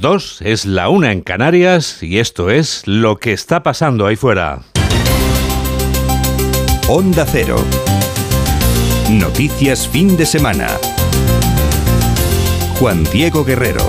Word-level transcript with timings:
Dos 0.00 0.38
es 0.40 0.64
la 0.64 0.88
una 0.88 1.12
en 1.12 1.20
Canarias 1.20 2.02
y 2.02 2.20
esto 2.20 2.48
es 2.48 2.86
lo 2.86 3.18
que 3.18 3.34
está 3.34 3.62
pasando 3.62 4.06
ahí 4.06 4.16
fuera. 4.16 4.60
Onda 6.88 7.26
Cero. 7.26 7.56
Noticias 9.10 9.86
fin 9.86 10.16
de 10.16 10.24
semana. 10.24 10.68
Juan 12.78 13.04
Diego 13.12 13.44
Guerrero. 13.44 13.84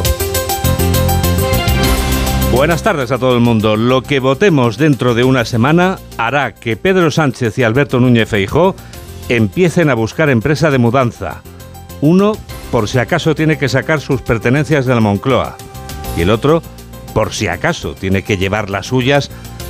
Buenas 2.51 2.83
tardes 2.83 3.13
a 3.13 3.17
todo 3.17 3.33
el 3.35 3.39
mundo. 3.39 3.77
Lo 3.77 4.03
que 4.03 4.19
votemos 4.19 4.77
dentro 4.77 5.15
de 5.15 5.23
una 5.23 5.45
semana 5.45 5.97
hará 6.17 6.53
que 6.53 6.75
Pedro 6.75 7.09
Sánchez 7.09 7.57
y 7.57 7.63
Alberto 7.63 8.01
Núñez 8.01 8.27
Feijó 8.27 8.75
empiecen 9.29 9.89
a 9.89 9.93
buscar 9.93 10.29
empresa 10.29 10.71
de 10.71 10.77
mudanza. 10.77 11.41
Uno, 12.01 12.33
por 12.69 12.89
si 12.89 12.99
acaso 12.99 13.33
tiene 13.33 13.57
que 13.57 13.69
sacar 13.69 14.01
sus 14.01 14.21
pertenencias 14.21 14.85
de 14.85 14.93
la 14.93 14.99
Moncloa 14.99 15.55
y 16.17 16.21
el 16.21 16.29
otro, 16.29 16.61
por 17.13 17.33
si 17.33 17.47
acaso, 17.47 17.95
tiene 17.95 18.23
que 18.23 18.37
llevar 18.37 18.69
las 18.69 18.87
suyas 18.87 19.29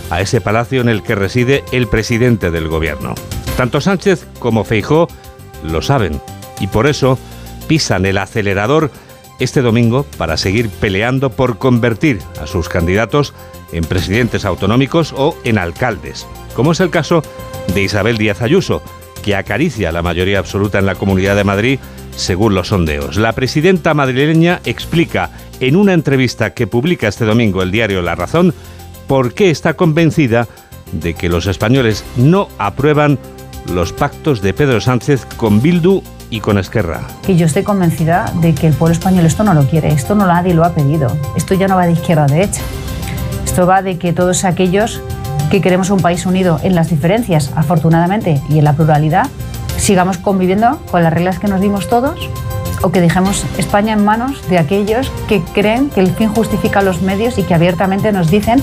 a 0.09 0.22
ese 0.22 0.41
palacio 0.41 0.81
en 0.81 0.90
el 0.90 1.04
que 1.04 1.16
reside 1.16 1.64
el 1.72 1.88
presidente 1.88 2.52
del 2.52 2.67
gobierno. 2.67 3.16
Tanto 3.58 3.81
Sánchez 3.81 4.27
como 4.40 4.64
Feijó 4.64 5.08
lo 5.64 5.81
saben 5.81 6.22
y 6.59 6.67
por 6.67 6.88
eso 6.88 7.17
pisan 7.67 8.05
el 8.05 8.17
acelerador 8.17 8.91
este 9.40 9.62
domingo 9.62 10.05
para 10.17 10.38
seguir 10.38 10.70
peleando 10.70 11.31
por 11.31 11.58
convertir 11.58 12.20
a 12.42 12.48
sus 12.48 12.70
candidatos 12.70 13.34
en 13.72 13.84
presidentes 13.84 14.45
autonómicos 14.45 15.14
o 15.17 15.36
en 15.44 15.58
alcaldes, 15.58 16.28
como 16.55 16.73
es 16.73 16.80
el 16.80 16.89
caso 16.89 17.23
de 17.73 17.81
Isabel 17.81 18.17
Díaz 18.17 18.42
Ayuso, 18.42 18.84
que 19.23 19.36
acaricia 19.36 19.92
la 19.92 20.02
mayoría 20.02 20.39
absoluta 20.39 20.80
en 20.80 20.86
la 20.86 20.95
Comunidad 20.95 21.36
de 21.36 21.44
Madrid 21.44 21.80
según 22.16 22.56
los 22.56 22.70
sondeos. 22.70 23.18
La 23.18 23.34
presidenta 23.34 23.94
madrileña 23.94 24.62
explica 24.66 25.30
en 25.60 25.76
una 25.76 25.94
entrevista 25.94 26.54
que 26.54 26.68
publica 26.68 27.08
este 27.08 27.26
domingo 27.26 27.62
el 27.62 27.72
diario 27.72 28.02
La 28.02 28.16
Razón 28.16 28.54
por 29.08 29.34
qué 29.34 29.50
está 29.50 29.74
convencida 29.74 30.48
de 30.92 31.14
que 31.14 31.30
los 31.30 31.48
españoles 31.48 32.03
no 32.18 32.48
aprueban 32.58 33.20
los 33.72 33.94
pactos 33.94 34.42
de 34.42 34.53
Pedro 34.53 34.81
Sánchez 34.81 35.26
con 35.38 35.62
Bildu 35.62 36.02
y 36.30 36.40
con 36.40 36.58
Esquerra. 36.58 37.02
Y 37.28 37.36
yo 37.36 37.45
estoy 37.45 37.64
convencida 37.64 38.31
de 38.42 38.56
que 38.56 38.68
el 38.68 38.73
pueblo 38.73 38.94
español 38.94 39.25
esto 39.25 39.44
no 39.44 39.53
lo 39.53 39.68
quiere, 39.68 39.90
esto 39.90 40.16
no 40.16 40.25
nadie 40.25 40.53
lo 40.53 40.64
ha 40.64 40.73
pedido, 40.73 41.16
esto 41.36 41.53
ya 41.53 41.68
no 41.68 41.75
va 41.75 41.86
de 41.86 41.94
izquierda 41.94 42.23
a 42.23 42.28
derecha, 42.28 42.62
esto 43.46 43.68
va 43.68 43.81
de 43.81 43.98
que 43.98 44.14
todos 44.14 44.46
aquellos 44.46 45.02
que 45.52 45.62
queremos 45.62 45.90
un 45.90 46.00
país 46.00 46.25
unido 46.25 46.59
en 46.64 46.73
las 46.75 46.90
diferencias, 46.90 47.52
afortunadamente, 47.56 48.42
y 48.50 48.59
en 48.59 48.64
la 48.64 48.73
pluralidad, 48.73 49.28
sigamos 49.82 50.20
conviviendo 50.20 50.80
con 50.92 51.04
las 51.04 51.12
reglas 51.12 51.40
que 51.40 51.48
nos 51.48 51.60
dimos 51.60 51.90
todos 51.90 52.30
o 52.84 52.92
que 52.92 53.02
dejemos 53.02 53.44
España 53.58 53.94
en 53.94 54.06
manos 54.06 54.48
de 54.48 54.60
aquellos 54.60 55.12
que 55.28 55.42
creen 55.54 55.90
que 55.90 56.02
el 56.02 56.12
fin 56.12 56.30
justifica 56.30 56.82
los 56.84 57.02
medios 57.02 57.38
y 57.40 57.44
que 57.44 57.56
abiertamente 57.56 58.12
nos 58.12 58.30
dicen 58.30 58.62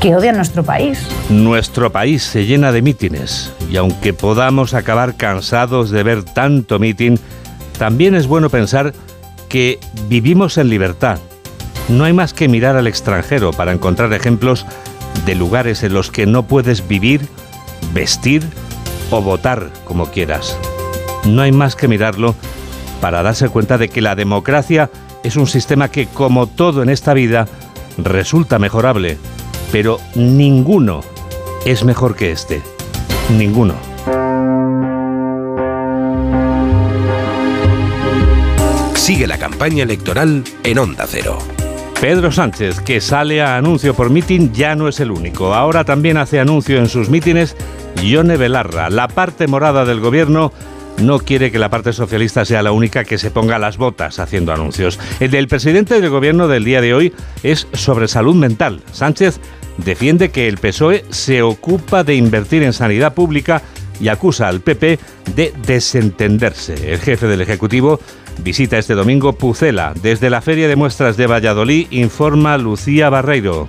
que 0.00 0.14
odian 0.14 0.36
nuestro 0.36 0.62
país. 0.62 1.06
Nuestro 1.28 1.90
país 1.90 2.22
se 2.22 2.46
llena 2.46 2.70
de 2.70 2.82
mítines 2.82 3.52
y 3.70 3.76
aunque 3.76 4.12
podamos 4.12 4.74
acabar 4.74 5.16
cansados 5.16 5.90
de 5.90 6.02
ver 6.04 6.22
tanto 6.22 6.78
mitin, 6.78 7.18
también 7.78 8.14
es 8.14 8.28
bueno 8.28 8.48
pensar 8.48 8.92
que 9.48 9.80
vivimos 10.08 10.56
en 10.56 10.68
libertad. 10.68 11.18
No 11.88 12.04
hay 12.04 12.12
más 12.12 12.32
que 12.32 12.48
mirar 12.48 12.76
al 12.76 12.86
extranjero 12.86 13.52
para 13.52 13.72
encontrar 13.72 14.12
ejemplos 14.12 14.66
de 15.26 15.34
lugares 15.34 15.82
en 15.82 15.94
los 15.94 16.10
que 16.10 16.26
no 16.26 16.44
puedes 16.44 16.86
vivir, 16.86 17.26
vestir 17.92 18.42
o 19.10 19.20
votar 19.20 19.70
como 19.84 20.06
quieras. 20.06 20.58
No 21.24 21.42
hay 21.42 21.52
más 21.52 21.76
que 21.76 21.88
mirarlo 21.88 22.34
para 23.00 23.22
darse 23.22 23.48
cuenta 23.48 23.78
de 23.78 23.88
que 23.88 24.00
la 24.00 24.14
democracia 24.14 24.90
es 25.22 25.36
un 25.36 25.46
sistema 25.46 25.90
que, 25.90 26.06
como 26.06 26.46
todo 26.46 26.82
en 26.82 26.90
esta 26.90 27.14
vida, 27.14 27.48
resulta 27.98 28.58
mejorable, 28.58 29.18
pero 29.72 29.98
ninguno 30.14 31.00
es 31.64 31.84
mejor 31.84 32.14
que 32.14 32.30
este. 32.30 32.62
Ninguno. 33.36 33.74
Sigue 38.94 39.26
la 39.26 39.38
campaña 39.38 39.82
electoral 39.82 40.44
en 40.62 40.78
Onda 40.78 41.06
Cero. 41.06 41.38
Pedro 42.00 42.32
Sánchez, 42.32 42.80
que 42.80 43.00
sale 43.00 43.42
a 43.42 43.56
anuncio 43.56 43.94
por 43.94 44.10
mitin, 44.10 44.52
ya 44.52 44.74
no 44.74 44.88
es 44.88 45.00
el 45.00 45.10
único. 45.10 45.54
Ahora 45.54 45.84
también 45.84 46.16
hace 46.16 46.40
anuncio 46.40 46.78
en 46.78 46.88
sus 46.88 47.08
mítines 47.08 47.56
Yone 48.04 48.36
Belarra. 48.36 48.90
La 48.90 49.08
parte 49.08 49.46
morada 49.46 49.84
del 49.84 50.00
gobierno 50.00 50.52
no 50.98 51.18
quiere 51.18 51.50
que 51.50 51.58
la 51.58 51.70
parte 51.70 51.92
socialista 51.92 52.44
sea 52.44 52.62
la 52.62 52.72
única 52.72 53.04
que 53.04 53.18
se 53.18 53.30
ponga 53.30 53.58
las 53.58 53.78
botas 53.78 54.18
haciendo 54.18 54.52
anuncios. 54.52 55.00
El 55.20 55.30
del 55.30 55.48
presidente 55.48 56.00
del 56.00 56.10
gobierno 56.10 56.46
del 56.46 56.64
día 56.64 56.80
de 56.80 56.94
hoy 56.94 57.12
es 57.42 57.66
sobre 57.72 58.08
salud 58.08 58.34
mental. 58.34 58.80
Sánchez 58.92 59.40
defiende 59.78 60.30
que 60.30 60.48
el 60.48 60.58
PSOE 60.58 61.04
se 61.10 61.42
ocupa 61.42 62.04
de 62.04 62.14
invertir 62.14 62.62
en 62.62 62.72
sanidad 62.72 63.14
pública 63.14 63.62
y 64.00 64.08
acusa 64.08 64.48
al 64.48 64.60
PP 64.60 64.98
de 65.34 65.52
desentenderse. 65.66 66.92
El 66.92 67.00
jefe 67.00 67.26
del 67.26 67.40
Ejecutivo 67.40 68.00
visita 68.42 68.78
este 68.78 68.94
domingo 68.94 69.32
Pucela. 69.32 69.94
Desde 70.00 70.30
la 70.30 70.42
Feria 70.42 70.68
de 70.68 70.76
Muestras 70.76 71.16
de 71.16 71.26
Valladolid 71.26 71.86
informa 71.90 72.58
Lucía 72.58 73.08
Barreiro. 73.08 73.68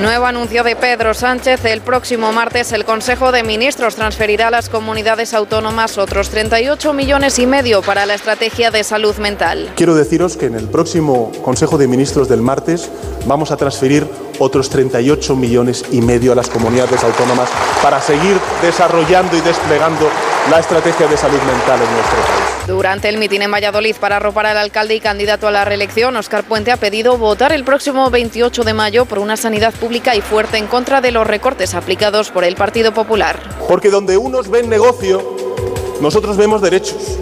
Nuevo 0.00 0.26
anuncio 0.26 0.64
de 0.64 0.74
Pedro 0.74 1.12
Sánchez. 1.12 1.64
El 1.64 1.82
próximo 1.82 2.32
martes 2.32 2.72
el 2.72 2.84
Consejo 2.84 3.30
de 3.30 3.42
Ministros 3.42 3.94
transferirá 3.94 4.48
a 4.48 4.50
las 4.50 4.68
comunidades 4.68 5.34
autónomas 5.34 5.98
otros 5.98 6.30
38 6.30 6.92
millones 6.92 7.38
y 7.38 7.46
medio 7.46 7.82
para 7.82 8.06
la 8.06 8.14
estrategia 8.14 8.70
de 8.70 8.84
salud 8.84 9.16
mental. 9.16 9.70
Quiero 9.76 9.94
deciros 9.94 10.36
que 10.36 10.46
en 10.46 10.54
el 10.54 10.68
próximo 10.68 11.30
Consejo 11.44 11.76
de 11.76 11.88
Ministros 11.88 12.28
del 12.28 12.40
martes 12.40 12.90
vamos 13.26 13.50
a 13.50 13.56
transferir 13.56 14.08
otros 14.38 14.70
38 14.70 15.36
millones 15.36 15.84
y 15.90 16.00
medio 16.00 16.32
a 16.32 16.34
las 16.34 16.48
comunidades 16.48 17.02
autónomas 17.04 17.48
para 17.82 18.00
seguir 18.00 18.36
desarrollando 18.62 19.36
y 19.36 19.40
desplegando 19.40 20.08
la 20.50 20.58
estrategia 20.58 21.06
de 21.06 21.16
salud 21.16 21.38
mental 21.38 21.80
en 21.80 21.94
nuestro 21.94 22.18
país. 22.18 22.66
Durante 22.66 23.08
el 23.08 23.18
mitin 23.18 23.42
en 23.42 23.50
Valladolid 23.50 23.96
para 23.96 24.16
arropar 24.16 24.46
al 24.46 24.56
alcalde 24.56 24.94
y 24.94 25.00
candidato 25.00 25.48
a 25.48 25.50
la 25.50 25.64
reelección, 25.64 26.16
Óscar 26.16 26.44
Puente 26.44 26.70
ha 26.72 26.76
pedido 26.76 27.18
votar 27.18 27.52
el 27.52 27.64
próximo 27.64 28.10
28 28.10 28.64
de 28.64 28.74
mayo 28.74 29.04
por 29.04 29.18
una 29.18 29.36
sanidad 29.36 29.74
pública 29.74 30.14
y 30.16 30.20
fuerte 30.20 30.58
en 30.58 30.66
contra 30.66 31.00
de 31.00 31.10
los 31.10 31.26
recortes 31.26 31.74
aplicados 31.74 32.30
por 32.30 32.44
el 32.44 32.54
Partido 32.54 32.92
Popular. 32.92 33.38
Porque 33.68 33.90
donde 33.90 34.16
unos 34.16 34.48
ven 34.48 34.68
negocio, 34.68 35.36
nosotros 36.00 36.36
vemos 36.36 36.62
derechos. 36.62 37.18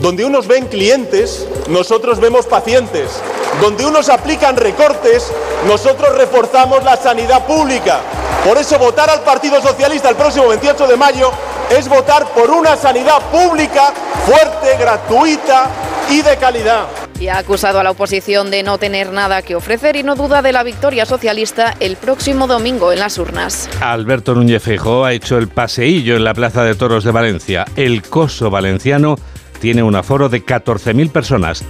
Donde 0.00 0.24
unos 0.24 0.46
ven 0.46 0.66
clientes, 0.66 1.46
nosotros 1.68 2.20
vemos 2.20 2.46
pacientes. 2.46 3.20
Donde 3.60 3.86
unos 3.86 4.08
aplican 4.08 4.56
recortes, 4.56 5.32
nosotros 5.66 6.16
reforzamos 6.16 6.84
la 6.84 6.96
sanidad 6.96 7.46
pública. 7.46 8.00
Por 8.46 8.58
eso 8.58 8.78
votar 8.78 9.08
al 9.08 9.22
Partido 9.22 9.60
Socialista 9.62 10.10
el 10.10 10.16
próximo 10.16 10.48
28 10.48 10.86
de 10.86 10.96
mayo 10.96 11.30
es 11.70 11.88
votar 11.88 12.26
por 12.32 12.50
una 12.50 12.76
sanidad 12.76 13.20
pública 13.30 13.92
fuerte, 14.24 14.76
gratuita 14.78 15.68
y 16.10 16.22
de 16.22 16.36
calidad. 16.36 16.86
Y 17.18 17.28
ha 17.28 17.38
acusado 17.38 17.80
a 17.80 17.82
la 17.82 17.92
oposición 17.92 18.50
de 18.50 18.62
no 18.62 18.76
tener 18.76 19.10
nada 19.10 19.40
que 19.40 19.56
ofrecer 19.56 19.96
y 19.96 20.02
no 20.02 20.14
duda 20.14 20.42
de 20.42 20.52
la 20.52 20.62
victoria 20.62 21.06
socialista 21.06 21.74
el 21.80 21.96
próximo 21.96 22.46
domingo 22.46 22.92
en 22.92 22.98
las 22.98 23.16
urnas. 23.16 23.70
Alberto 23.80 24.34
Núñez 24.34 24.62
Feijóo 24.62 25.06
ha 25.06 25.14
hecho 25.14 25.38
el 25.38 25.48
paseillo 25.48 26.16
en 26.16 26.24
la 26.24 26.34
Plaza 26.34 26.62
de 26.62 26.74
Toros 26.74 27.04
de 27.04 27.12
Valencia. 27.12 27.64
El 27.74 28.02
coso 28.02 28.50
valenciano 28.50 29.16
tiene 29.60 29.82
un 29.82 29.94
aforo 29.94 30.28
de 30.28 30.44
14.000 30.44 31.10
personas. 31.10 31.64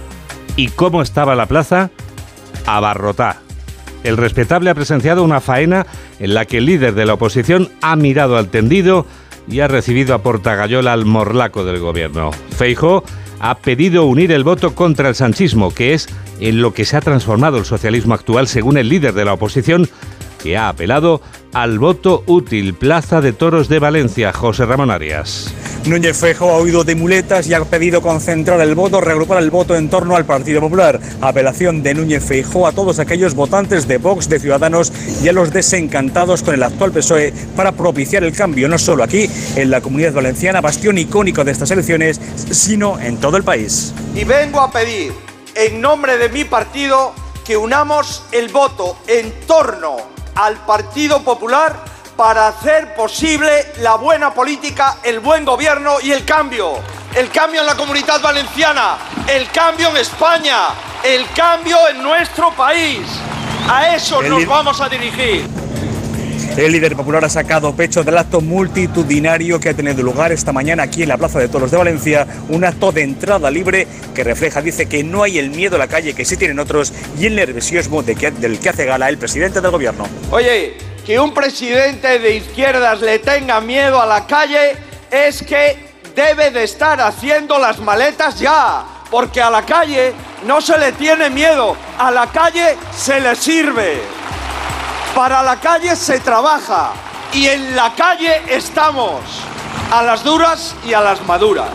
¿Y 0.55 0.69
cómo 0.69 1.01
estaba 1.01 1.35
la 1.35 1.45
plaza? 1.45 1.91
Abarrotá. 2.65 3.41
El 4.03 4.17
respetable 4.17 4.69
ha 4.69 4.75
presenciado 4.75 5.23
una 5.23 5.41
faena 5.41 5.85
en 6.19 6.33
la 6.33 6.45
que 6.45 6.59
el 6.59 6.65
líder 6.65 6.93
de 6.93 7.05
la 7.05 7.13
oposición 7.13 7.69
ha 7.81 7.95
mirado 7.95 8.37
al 8.37 8.49
tendido 8.49 9.05
y 9.49 9.59
ha 9.61 9.67
recibido 9.67 10.13
a 10.13 10.21
Portagayola 10.21 10.93
al 10.93 11.05
morlaco 11.05 11.63
del 11.63 11.79
gobierno. 11.79 12.31
Feijóo 12.55 13.03
ha 13.39 13.55
pedido 13.55 14.05
unir 14.05 14.31
el 14.31 14.43
voto 14.43 14.73
contra 14.75 15.09
el 15.09 15.15
sanchismo, 15.15 15.73
que 15.73 15.93
es 15.93 16.07
en 16.39 16.61
lo 16.61 16.73
que 16.73 16.85
se 16.85 16.97
ha 16.97 17.01
transformado 17.01 17.57
el 17.57 17.65
socialismo 17.65 18.13
actual 18.13 18.47
según 18.47 18.77
el 18.77 18.89
líder 18.89 19.13
de 19.13 19.25
la 19.25 19.33
oposición, 19.33 19.87
que 20.47 20.55
ha 20.55 20.69
apelado 20.69 21.19
al 21.51 21.77
voto 21.77 22.23
útil. 22.25 22.73
Plaza 22.73 23.19
de 23.19 23.33
Toros 23.33 23.67
de 23.67 23.79
Valencia, 23.79 24.31
José 24.31 24.65
Ramón 24.65 24.91
Arias. 24.91 25.53
Núñez 25.85 26.15
Fejo 26.15 26.49
ha 26.49 26.55
oído 26.55 26.85
de 26.85 26.95
muletas 26.95 27.47
y 27.47 27.53
ha 27.53 27.65
pedido 27.65 28.01
concentrar 28.01 28.61
el 28.61 28.73
voto, 28.73 29.01
reagrupar 29.01 29.43
el 29.43 29.51
voto 29.51 29.75
en 29.75 29.89
torno 29.89 30.15
al 30.15 30.25
Partido 30.25 30.61
Popular. 30.61 31.01
Apelación 31.19 31.83
de 31.83 31.95
Núñez 31.95 32.23
Feijó 32.23 32.65
a 32.65 32.71
todos 32.71 32.99
aquellos 32.99 33.35
votantes 33.35 33.89
de 33.89 33.97
Vox, 33.97 34.29
de 34.29 34.39
Ciudadanos 34.39 34.93
y 35.21 35.27
a 35.27 35.33
los 35.33 35.51
desencantados 35.51 36.43
con 36.43 36.53
el 36.53 36.63
actual 36.63 36.93
PSOE 36.93 37.33
para 37.57 37.73
propiciar 37.73 38.23
el 38.23 38.31
cambio, 38.31 38.69
no 38.69 38.77
solo 38.77 39.03
aquí, 39.03 39.29
en 39.57 39.69
la 39.69 39.81
comunidad 39.81 40.13
valenciana, 40.13 40.61
bastión 40.61 40.97
icónico 40.97 41.43
de 41.43 41.51
estas 41.51 41.71
elecciones, 41.71 42.21
sino 42.51 42.97
en 43.01 43.17
todo 43.17 43.35
el 43.35 43.43
país. 43.43 43.93
Y 44.15 44.23
vengo 44.23 44.61
a 44.61 44.71
pedir, 44.71 45.11
en 45.55 45.81
nombre 45.81 46.17
de 46.17 46.29
mi 46.29 46.45
partido, 46.45 47.11
que 47.45 47.57
unamos 47.57 48.23
el 48.31 48.47
voto 48.47 48.95
en 49.07 49.33
torno 49.45 50.16
al 50.37 50.55
Partido 50.57 51.21
Popular 51.23 51.75
para 52.15 52.47
hacer 52.47 52.95
posible 52.95 53.73
la 53.79 53.95
buena 53.95 54.33
política, 54.33 54.97
el 55.03 55.19
buen 55.19 55.43
gobierno 55.43 55.97
y 56.01 56.11
el 56.11 56.25
cambio. 56.25 56.75
El 57.15 57.29
cambio 57.29 57.61
en 57.61 57.67
la 57.67 57.75
comunidad 57.75 58.21
valenciana, 58.21 58.97
el 59.27 59.49
cambio 59.49 59.89
en 59.89 59.97
España, 59.97 60.67
el 61.03 61.27
cambio 61.31 61.87
en 61.89 62.03
nuestro 62.03 62.51
país. 62.51 63.01
A 63.67 63.95
eso 63.95 64.21
nos 64.21 64.45
vamos 64.45 64.79
a 64.79 64.87
dirigir. 64.89 65.66
El 66.57 66.71
líder 66.71 66.95
popular 66.95 67.23
ha 67.23 67.29
sacado 67.29 67.75
pecho 67.75 68.03
del 68.03 68.17
acto 68.17 68.41
multitudinario 68.41 69.59
que 69.59 69.69
ha 69.69 69.75
tenido 69.75 70.01
lugar 70.01 70.31
esta 70.31 70.51
mañana 70.51 70.83
aquí 70.83 71.03
en 71.03 71.09
la 71.09 71.17
Plaza 71.17 71.37
de 71.37 71.49
Toros 71.49 71.69
de 71.69 71.77
Valencia, 71.77 72.25
un 72.49 72.65
acto 72.65 72.91
de 72.91 73.03
entrada 73.03 73.51
libre 73.51 73.87
que 74.15 74.23
refleja, 74.23 74.59
dice 74.63 74.89
que 74.89 75.03
no 75.03 75.21
hay 75.21 75.37
el 75.37 75.51
miedo 75.51 75.75
a 75.75 75.79
la 75.79 75.87
calle 75.87 76.15
que 76.15 76.25
sí 76.25 76.35
tienen 76.35 76.57
otros 76.57 76.91
y 77.19 77.27
el 77.27 77.35
nerviosismo 77.35 78.01
del 78.01 78.59
que 78.59 78.69
hace 78.69 78.85
gala 78.85 79.07
el 79.07 79.19
presidente 79.19 79.61
del 79.61 79.69
gobierno. 79.69 80.07
Oye, 80.31 80.77
que 81.05 81.19
un 81.19 81.31
presidente 81.31 82.17
de 82.17 82.37
izquierdas 82.37 83.01
le 83.01 83.19
tenga 83.19 83.61
miedo 83.61 84.01
a 84.01 84.07
la 84.07 84.25
calle 84.25 84.77
es 85.11 85.43
que 85.43 85.77
debe 86.15 86.49
de 86.49 86.63
estar 86.63 86.99
haciendo 87.01 87.59
las 87.59 87.77
maletas 87.77 88.39
ya, 88.39 88.83
porque 89.11 89.39
a 89.39 89.51
la 89.51 89.63
calle 89.63 90.11
no 90.47 90.59
se 90.59 90.75
le 90.79 90.91
tiene 90.93 91.29
miedo, 91.29 91.77
a 91.99 92.09
la 92.09 92.25
calle 92.25 92.75
se 92.97 93.21
le 93.21 93.35
sirve. 93.35 94.16
Para 95.17 95.41
la 95.41 95.59
calle 95.59 95.95
se 95.95 96.19
trabaja 96.19 96.93
y 97.33 97.47
en 97.47 97.75
la 97.75 97.95
calle 97.95 98.33
estamos, 98.51 99.19
a 99.91 100.03
las 100.03 100.23
duras 100.23 100.75
y 100.87 100.93
a 100.93 101.01
las 101.01 101.25
maduras. 101.25 101.71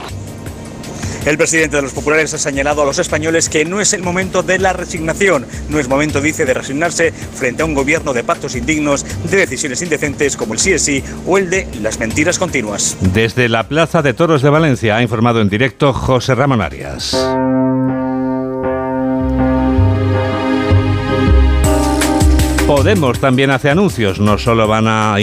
El 1.26 1.36
presidente 1.36 1.74
de 1.74 1.82
los 1.82 1.92
populares 1.92 2.32
ha 2.34 2.38
señalado 2.38 2.82
a 2.82 2.84
los 2.84 3.00
españoles 3.00 3.48
que 3.48 3.64
no 3.64 3.80
es 3.80 3.94
el 3.94 4.04
momento 4.04 4.44
de 4.44 4.60
la 4.60 4.72
resignación, 4.72 5.44
no 5.68 5.80
es 5.80 5.88
momento, 5.88 6.20
dice, 6.20 6.44
de 6.44 6.54
resignarse 6.54 7.10
frente 7.10 7.62
a 7.62 7.64
un 7.64 7.74
gobierno 7.74 8.12
de 8.12 8.22
pactos 8.22 8.54
indignos, 8.54 9.04
de 9.28 9.36
decisiones 9.38 9.82
indecentes 9.82 10.36
como 10.36 10.54
el 10.54 10.60
sí 10.60 10.74
es 10.74 10.84
sí 10.84 11.02
o 11.26 11.36
el 11.36 11.50
de 11.50 11.66
las 11.80 11.98
mentiras 11.98 12.38
continuas. 12.38 12.96
Desde 13.00 13.48
la 13.48 13.66
Plaza 13.66 14.02
de 14.02 14.14
Toros 14.14 14.42
de 14.42 14.50
Valencia 14.50 14.98
ha 14.98 15.02
informado 15.02 15.40
en 15.40 15.48
directo 15.48 15.92
José 15.92 16.36
Ramón 16.36 16.62
Arias. 16.62 17.16
Podemos 22.82 23.20
también 23.20 23.52
hace 23.52 23.70
anuncios, 23.70 24.19
no 24.19 24.38
solo 24.38 24.67
van 24.67 24.88
a, 24.88 25.17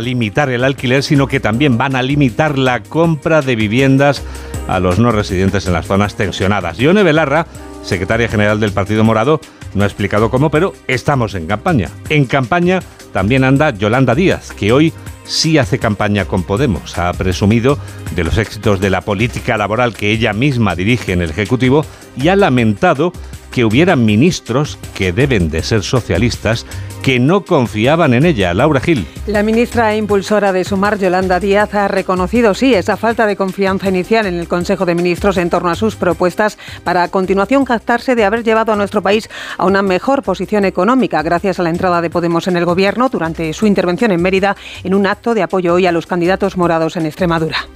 limitar 0.00 0.50
el 0.50 0.62
alquiler, 0.62 1.02
sino 1.02 1.26
que 1.26 1.40
también 1.40 1.76
van 1.76 1.96
a 1.96 2.02
limitar 2.02 2.56
la 2.56 2.80
compra 2.80 3.42
de 3.42 3.56
viviendas 3.56 4.22
a 4.68 4.78
los 4.78 5.00
no 5.00 5.10
residentes 5.10 5.66
en 5.66 5.72
las 5.72 5.88
zonas 5.88 6.14
tensionadas. 6.14 6.78
Yone 6.78 7.02
Belarra, 7.02 7.48
secretaria 7.82 8.28
general 8.28 8.60
del 8.60 8.70
Partido 8.70 9.02
Morado, 9.02 9.40
no 9.74 9.82
ha 9.82 9.86
explicado 9.88 10.30
cómo, 10.30 10.48
pero 10.52 10.72
estamos 10.86 11.34
en 11.34 11.48
campaña. 11.48 11.88
En 12.08 12.24
campaña 12.24 12.78
también 13.12 13.42
anda 13.42 13.70
Yolanda 13.70 14.14
Díaz, 14.14 14.52
que 14.52 14.70
hoy 14.70 14.92
sí 15.24 15.58
hace 15.58 15.80
campaña 15.80 16.26
con 16.26 16.44
Podemos. 16.44 16.96
Ha 16.98 17.12
presumido 17.14 17.78
de 18.14 18.22
los 18.22 18.38
éxitos 18.38 18.78
de 18.78 18.90
la 18.90 19.00
política 19.00 19.56
laboral 19.56 19.92
que 19.92 20.12
ella 20.12 20.32
misma 20.32 20.76
dirige 20.76 21.14
en 21.14 21.22
el 21.22 21.30
Ejecutivo 21.30 21.84
y 22.16 22.28
ha 22.28 22.36
lamentado 22.36 23.12
que 23.50 23.64
hubiera 23.64 23.96
ministros 23.96 24.78
que 24.94 25.12
deben 25.12 25.50
de 25.50 25.62
ser 25.62 25.82
socialistas 25.82 26.66
que 27.02 27.18
no 27.18 27.44
confiaban 27.44 28.14
en 28.14 28.26
ella. 28.26 28.52
Laura 28.54 28.80
Gil. 28.80 29.06
La 29.26 29.42
ministra 29.42 29.92
e 29.94 29.96
impulsora 29.96 30.52
de 30.52 30.64
Sumar, 30.64 30.98
Yolanda 30.98 31.40
Díaz, 31.40 31.74
ha 31.74 31.88
reconocido, 31.88 32.54
sí, 32.54 32.74
esa 32.74 32.96
falta 32.96 33.26
de 33.26 33.36
confianza 33.36 33.88
inicial 33.88 34.26
en 34.26 34.38
el 34.38 34.48
Consejo 34.48 34.84
de 34.84 34.94
Ministros 34.94 35.36
en 35.38 35.50
torno 35.50 35.70
a 35.70 35.74
sus 35.74 35.96
propuestas 35.96 36.58
para 36.84 37.02
a 37.02 37.08
continuación 37.08 37.64
captarse 37.64 38.14
de 38.14 38.24
haber 38.24 38.44
llevado 38.44 38.72
a 38.72 38.76
nuestro 38.76 39.02
país 39.02 39.28
a 39.56 39.64
una 39.64 39.82
mejor 39.82 40.22
posición 40.22 40.64
económica 40.64 41.22
gracias 41.22 41.58
a 41.58 41.62
la 41.62 41.70
entrada 41.70 42.00
de 42.00 42.10
Podemos 42.10 42.46
en 42.48 42.56
el 42.56 42.64
Gobierno 42.64 43.08
durante 43.08 43.52
su 43.52 43.66
intervención 43.66 44.10
en 44.12 44.20
Mérida 44.20 44.56
en 44.84 44.94
un 44.94 45.06
acto 45.06 45.34
de 45.34 45.42
apoyo 45.42 45.74
hoy 45.74 45.86
a 45.86 45.92
los 45.92 46.06
candidatos 46.06 46.56
morados 46.56 46.96
en 46.96 47.06
Extremadura. 47.06 47.66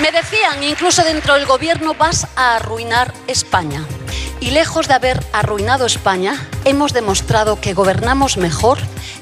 Me 0.00 0.10
decían, 0.10 0.62
incluso 0.64 1.04
dentro 1.04 1.34
del 1.34 1.46
Gobierno 1.46 1.94
vas 1.94 2.26
a 2.36 2.56
arruinar 2.56 3.12
España. 3.28 3.86
Y 4.42 4.50
lejos 4.50 4.88
de 4.88 4.94
haber 4.94 5.24
arruinado 5.32 5.86
España, 5.86 6.34
hemos 6.64 6.92
demostrado 6.92 7.60
que 7.60 7.74
gobernamos 7.74 8.38
mejor 8.38 8.78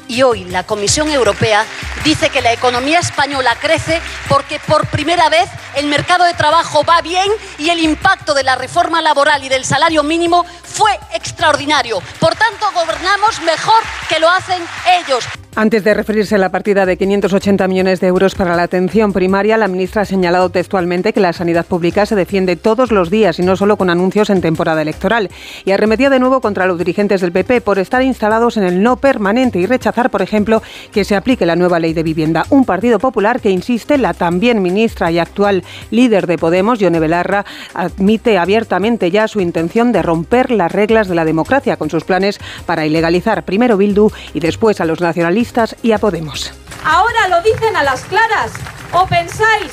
y 0.08 0.22
hoy 0.22 0.44
la 0.44 0.64
Comisión 0.64 1.10
Europea 1.10 1.66
dice 2.04 2.30
que 2.30 2.40
la 2.40 2.54
economía 2.54 3.00
española 3.00 3.54
crece 3.60 4.00
porque 4.30 4.58
por 4.60 4.86
primera 4.86 5.28
vez 5.28 5.46
el 5.74 5.88
mercado 5.88 6.24
de 6.24 6.32
trabajo 6.32 6.84
va 6.84 7.02
bien 7.02 7.30
y 7.58 7.68
el 7.68 7.80
impacto 7.80 8.32
de 8.32 8.44
la 8.44 8.56
reforma 8.56 9.02
laboral 9.02 9.44
y 9.44 9.50
del 9.50 9.66
salario 9.66 10.02
mínimo 10.02 10.46
fue 10.62 10.98
extraordinario. 11.12 12.00
Por 12.18 12.34
tanto, 12.34 12.64
gobernamos 12.72 13.42
mejor 13.42 13.82
que 14.08 14.20
lo 14.20 14.30
hacen 14.30 14.62
ellos. 15.04 15.26
Antes 15.56 15.82
de 15.82 15.94
referirse 15.94 16.36
a 16.36 16.38
la 16.38 16.50
partida 16.50 16.86
de 16.86 16.96
580 16.96 17.66
millones 17.66 17.98
de 17.98 18.06
euros 18.06 18.36
para 18.36 18.54
la 18.54 18.62
atención 18.62 19.12
primaria, 19.12 19.58
la 19.58 19.66
ministra 19.66 20.02
ha 20.02 20.04
señalado 20.04 20.48
textualmente 20.50 21.12
que 21.12 21.18
la 21.18 21.32
sanidad 21.32 21.66
pública 21.66 22.06
se 22.06 22.14
defiende 22.14 22.54
todos 22.54 22.92
los 22.92 23.10
días 23.10 23.40
y 23.40 23.42
no 23.42 23.56
solo 23.56 23.76
con 23.76 23.90
anuncios 23.90 24.30
en 24.30 24.42
temporada 24.42 24.80
electoral. 24.80 25.28
Y 25.64 25.72
arremetió 25.72 26.08
de 26.08 26.20
nuevo 26.20 26.40
contra 26.40 26.66
los 26.66 26.78
dirigentes 26.78 27.20
del 27.20 27.32
PP 27.32 27.62
por 27.62 27.80
estar 27.80 28.00
instalados 28.00 28.58
en 28.58 28.62
el 28.62 28.80
no 28.80 28.96
permanente 28.98 29.58
y 29.58 29.66
rechazar, 29.66 30.08
por 30.10 30.22
ejemplo, 30.22 30.62
que 30.92 31.04
se 31.04 31.16
aplique 31.16 31.44
la 31.44 31.56
nueva 31.56 31.80
ley 31.80 31.94
de 31.94 32.04
vivienda. 32.04 32.46
Un 32.50 32.64
Partido 32.64 33.00
Popular 33.00 33.40
que 33.40 33.50
insiste, 33.50 33.98
la 33.98 34.14
también 34.14 34.62
ministra 34.62 35.10
y 35.10 35.18
actual 35.18 35.64
líder 35.90 36.28
de 36.28 36.38
Podemos, 36.38 36.78
Yone 36.78 37.00
Belarra, 37.00 37.44
admite 37.74 38.38
abiertamente 38.38 39.10
ya 39.10 39.26
su 39.26 39.40
intención 39.40 39.90
de 39.90 40.02
romper 40.02 40.52
las 40.52 40.70
reglas 40.70 41.08
de 41.08 41.16
la 41.16 41.24
democracia 41.24 41.76
con 41.76 41.90
sus 41.90 42.04
planes 42.04 42.38
para 42.66 42.86
ilegalizar 42.86 43.44
primero 43.44 43.76
Bildu 43.76 44.12
y 44.32 44.38
después 44.38 44.80
a 44.80 44.84
los 44.84 45.00
nacionalistas 45.00 45.39
y 45.82 45.92
a 45.92 45.98
Podemos. 45.98 46.52
Ahora 46.84 47.28
lo 47.28 47.40
dicen 47.42 47.74
a 47.74 47.82
las 47.82 48.02
claras. 48.02 48.50
¿O 48.92 49.06
pensáis 49.06 49.72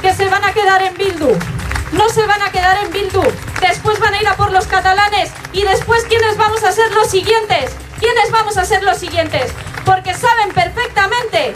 que 0.00 0.14
se 0.14 0.28
van 0.28 0.44
a 0.44 0.52
quedar 0.52 0.80
en 0.82 0.96
Bildu? 0.96 1.36
No 1.92 2.08
se 2.08 2.24
van 2.26 2.40
a 2.40 2.52
quedar 2.52 2.84
en 2.84 2.92
Bildu. 2.92 3.22
Después 3.60 3.98
van 3.98 4.14
a 4.14 4.22
ir 4.22 4.28
a 4.28 4.36
por 4.36 4.52
los 4.52 4.66
catalanes. 4.66 5.30
Y 5.52 5.62
después, 5.62 6.04
¿quiénes 6.04 6.36
vamos 6.36 6.62
a 6.62 6.70
ser 6.70 6.92
los 6.92 7.08
siguientes? 7.08 7.72
¿Quiénes 7.98 8.30
vamos 8.30 8.56
a 8.56 8.64
ser 8.64 8.82
los 8.84 8.98
siguientes? 8.98 9.52
Porque 9.84 10.14
saben 10.14 10.52
perfectamente 10.54 11.52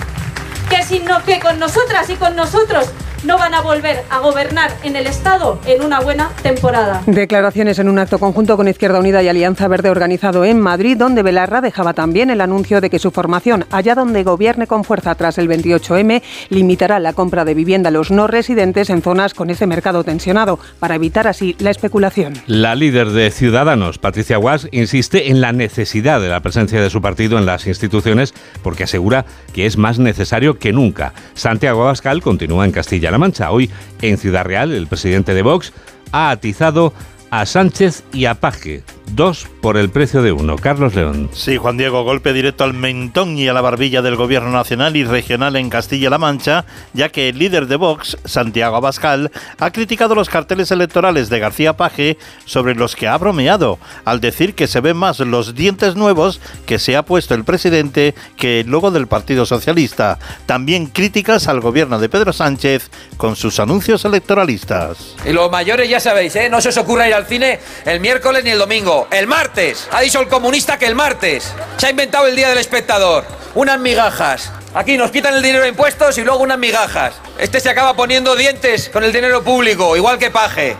que, 0.68 0.82
si 0.82 0.98
no, 1.00 1.22
que 1.24 1.38
con 1.38 1.60
nosotras 1.60 2.10
y 2.10 2.16
con 2.16 2.34
nosotros 2.34 2.86
no 3.26 3.36
van 3.36 3.54
a 3.54 3.60
volver 3.60 4.04
a 4.08 4.20
gobernar 4.20 4.70
en 4.84 4.94
el 4.94 5.06
Estado 5.08 5.58
en 5.66 5.82
una 5.82 6.00
buena 6.00 6.30
temporada. 6.42 7.02
Declaraciones 7.06 7.78
en 7.80 7.88
un 7.88 7.98
acto 7.98 8.18
conjunto 8.18 8.56
con 8.56 8.68
Izquierda 8.68 9.00
Unida 9.00 9.20
y 9.22 9.28
Alianza 9.28 9.66
Verde 9.66 9.90
organizado 9.90 10.44
en 10.44 10.60
Madrid, 10.60 10.96
donde 10.96 11.24
Belarra 11.24 11.60
dejaba 11.60 11.92
también 11.92 12.30
el 12.30 12.40
anuncio 12.40 12.80
de 12.80 12.88
que 12.88 13.00
su 13.00 13.10
formación, 13.10 13.64
allá 13.72 13.96
donde 13.96 14.22
gobierne 14.22 14.68
con 14.68 14.84
fuerza 14.84 15.14
tras 15.16 15.38
el 15.38 15.48
28M, 15.48 16.22
limitará 16.50 17.00
la 17.00 17.14
compra 17.14 17.44
de 17.44 17.54
vivienda 17.54 17.88
a 17.88 17.92
los 17.92 18.12
no 18.12 18.28
residentes 18.28 18.90
en 18.90 19.02
zonas 19.02 19.34
con 19.34 19.50
ese 19.50 19.66
mercado 19.66 20.04
tensionado, 20.04 20.60
para 20.78 20.94
evitar 20.94 21.26
así 21.26 21.56
la 21.58 21.70
especulación. 21.70 22.34
La 22.46 22.76
líder 22.76 23.10
de 23.10 23.32
Ciudadanos, 23.32 23.98
Patricia 23.98 24.36
Guas, 24.36 24.68
insiste 24.70 25.30
en 25.30 25.40
la 25.40 25.52
necesidad 25.52 26.20
de 26.20 26.28
la 26.28 26.40
presencia 26.40 26.80
de 26.80 26.90
su 26.90 27.02
partido 27.02 27.38
en 27.38 27.46
las 27.46 27.66
instituciones 27.66 28.34
porque 28.62 28.84
asegura 28.84 29.26
que 29.52 29.66
es 29.66 29.76
más 29.76 29.98
necesario 29.98 30.60
que 30.60 30.72
nunca. 30.72 31.12
Santiago 31.34 31.82
Abascal 31.82 32.22
continúa 32.22 32.64
en 32.64 32.72
Castilla 32.72 33.10
Mancha. 33.18 33.50
Hoy, 33.50 33.70
en 34.02 34.18
Ciudad 34.18 34.44
Real, 34.44 34.72
el 34.72 34.86
presidente 34.86 35.34
de 35.34 35.42
Vox 35.42 35.72
ha 36.12 36.30
atizado 36.30 36.92
a 37.30 37.46
Sánchez 37.46 38.04
y 38.12 38.26
a 38.26 38.34
Paje, 38.34 38.82
dos 39.12 39.46
por 39.60 39.76
el 39.76 39.90
precio 39.90 40.22
de 40.22 40.32
uno. 40.32 40.56
Carlos 40.56 40.94
León. 40.94 41.30
Sí, 41.32 41.56
Juan 41.56 41.76
Diego, 41.76 42.04
golpe 42.04 42.32
directo 42.32 42.64
al 42.64 42.74
mentón 42.74 43.38
y 43.38 43.48
a 43.48 43.52
la 43.52 43.60
barbilla 43.60 44.02
del 44.02 44.16
gobierno 44.16 44.50
nacional 44.50 44.96
y 44.96 45.04
regional 45.04 45.56
en 45.56 45.70
Castilla-La 45.70 46.18
Mancha, 46.18 46.64
ya 46.92 47.08
que 47.08 47.28
el 47.28 47.38
líder 47.38 47.66
de 47.66 47.76
Vox, 47.76 48.18
Santiago 48.24 48.76
Abascal, 48.76 49.30
ha 49.58 49.70
criticado 49.70 50.14
los 50.14 50.28
carteles 50.28 50.70
electorales 50.70 51.28
de 51.28 51.38
García 51.38 51.76
Paje 51.76 52.18
sobre 52.44 52.74
los 52.74 52.96
que 52.96 53.08
ha 53.08 53.18
bromeado, 53.18 53.78
al 54.04 54.20
decir 54.20 54.54
que 54.54 54.66
se 54.66 54.80
ven 54.80 54.96
más 54.96 55.20
los 55.20 55.54
dientes 55.54 55.96
nuevos 55.96 56.40
que 56.66 56.78
se 56.78 56.96
ha 56.96 57.04
puesto 57.04 57.34
el 57.34 57.44
presidente 57.44 58.14
que 58.36 58.60
el 58.60 58.70
logo 58.70 58.90
del 58.90 59.06
Partido 59.06 59.46
Socialista. 59.46 60.18
También 60.46 60.86
críticas 60.86 61.48
al 61.48 61.60
gobierno 61.60 61.98
de 61.98 62.08
Pedro 62.08 62.32
Sánchez 62.32 62.90
con 63.16 63.36
sus 63.36 63.60
anuncios 63.60 64.04
electoralistas. 64.04 65.16
Y 65.24 65.32
los 65.32 65.50
mayores 65.50 65.88
ya 65.88 66.00
sabéis, 66.00 66.34
¿eh? 66.36 66.48
no 66.50 66.60
se 66.60 66.70
os 66.70 66.76
ocurra 66.76 67.08
ir 67.08 67.14
al 67.14 67.26
cine 67.26 67.60
el 67.84 68.00
miércoles 68.00 68.44
ni 68.44 68.50
el 68.50 68.58
domingo 68.58 68.95
el 69.10 69.26
martes. 69.26 69.88
Ha 69.92 70.00
dicho 70.00 70.20
el 70.20 70.28
comunista 70.28 70.78
que 70.78 70.86
el 70.86 70.94
martes. 70.94 71.52
Se 71.76 71.86
ha 71.86 71.90
inventado 71.90 72.26
el 72.26 72.36
día 72.36 72.48
del 72.48 72.58
espectador. 72.58 73.24
Unas 73.54 73.78
migajas. 73.78 74.52
Aquí 74.74 74.96
nos 74.96 75.10
quitan 75.10 75.34
el 75.34 75.42
dinero 75.42 75.62
de 75.62 75.70
impuestos 75.70 76.18
y 76.18 76.22
luego 76.22 76.40
unas 76.40 76.58
migajas. 76.58 77.14
Este 77.38 77.60
se 77.60 77.70
acaba 77.70 77.94
poniendo 77.94 78.34
dientes 78.36 78.88
con 78.88 79.04
el 79.04 79.12
dinero 79.12 79.42
público, 79.42 79.96
igual 79.96 80.18
que 80.18 80.30
Paje. 80.30 80.76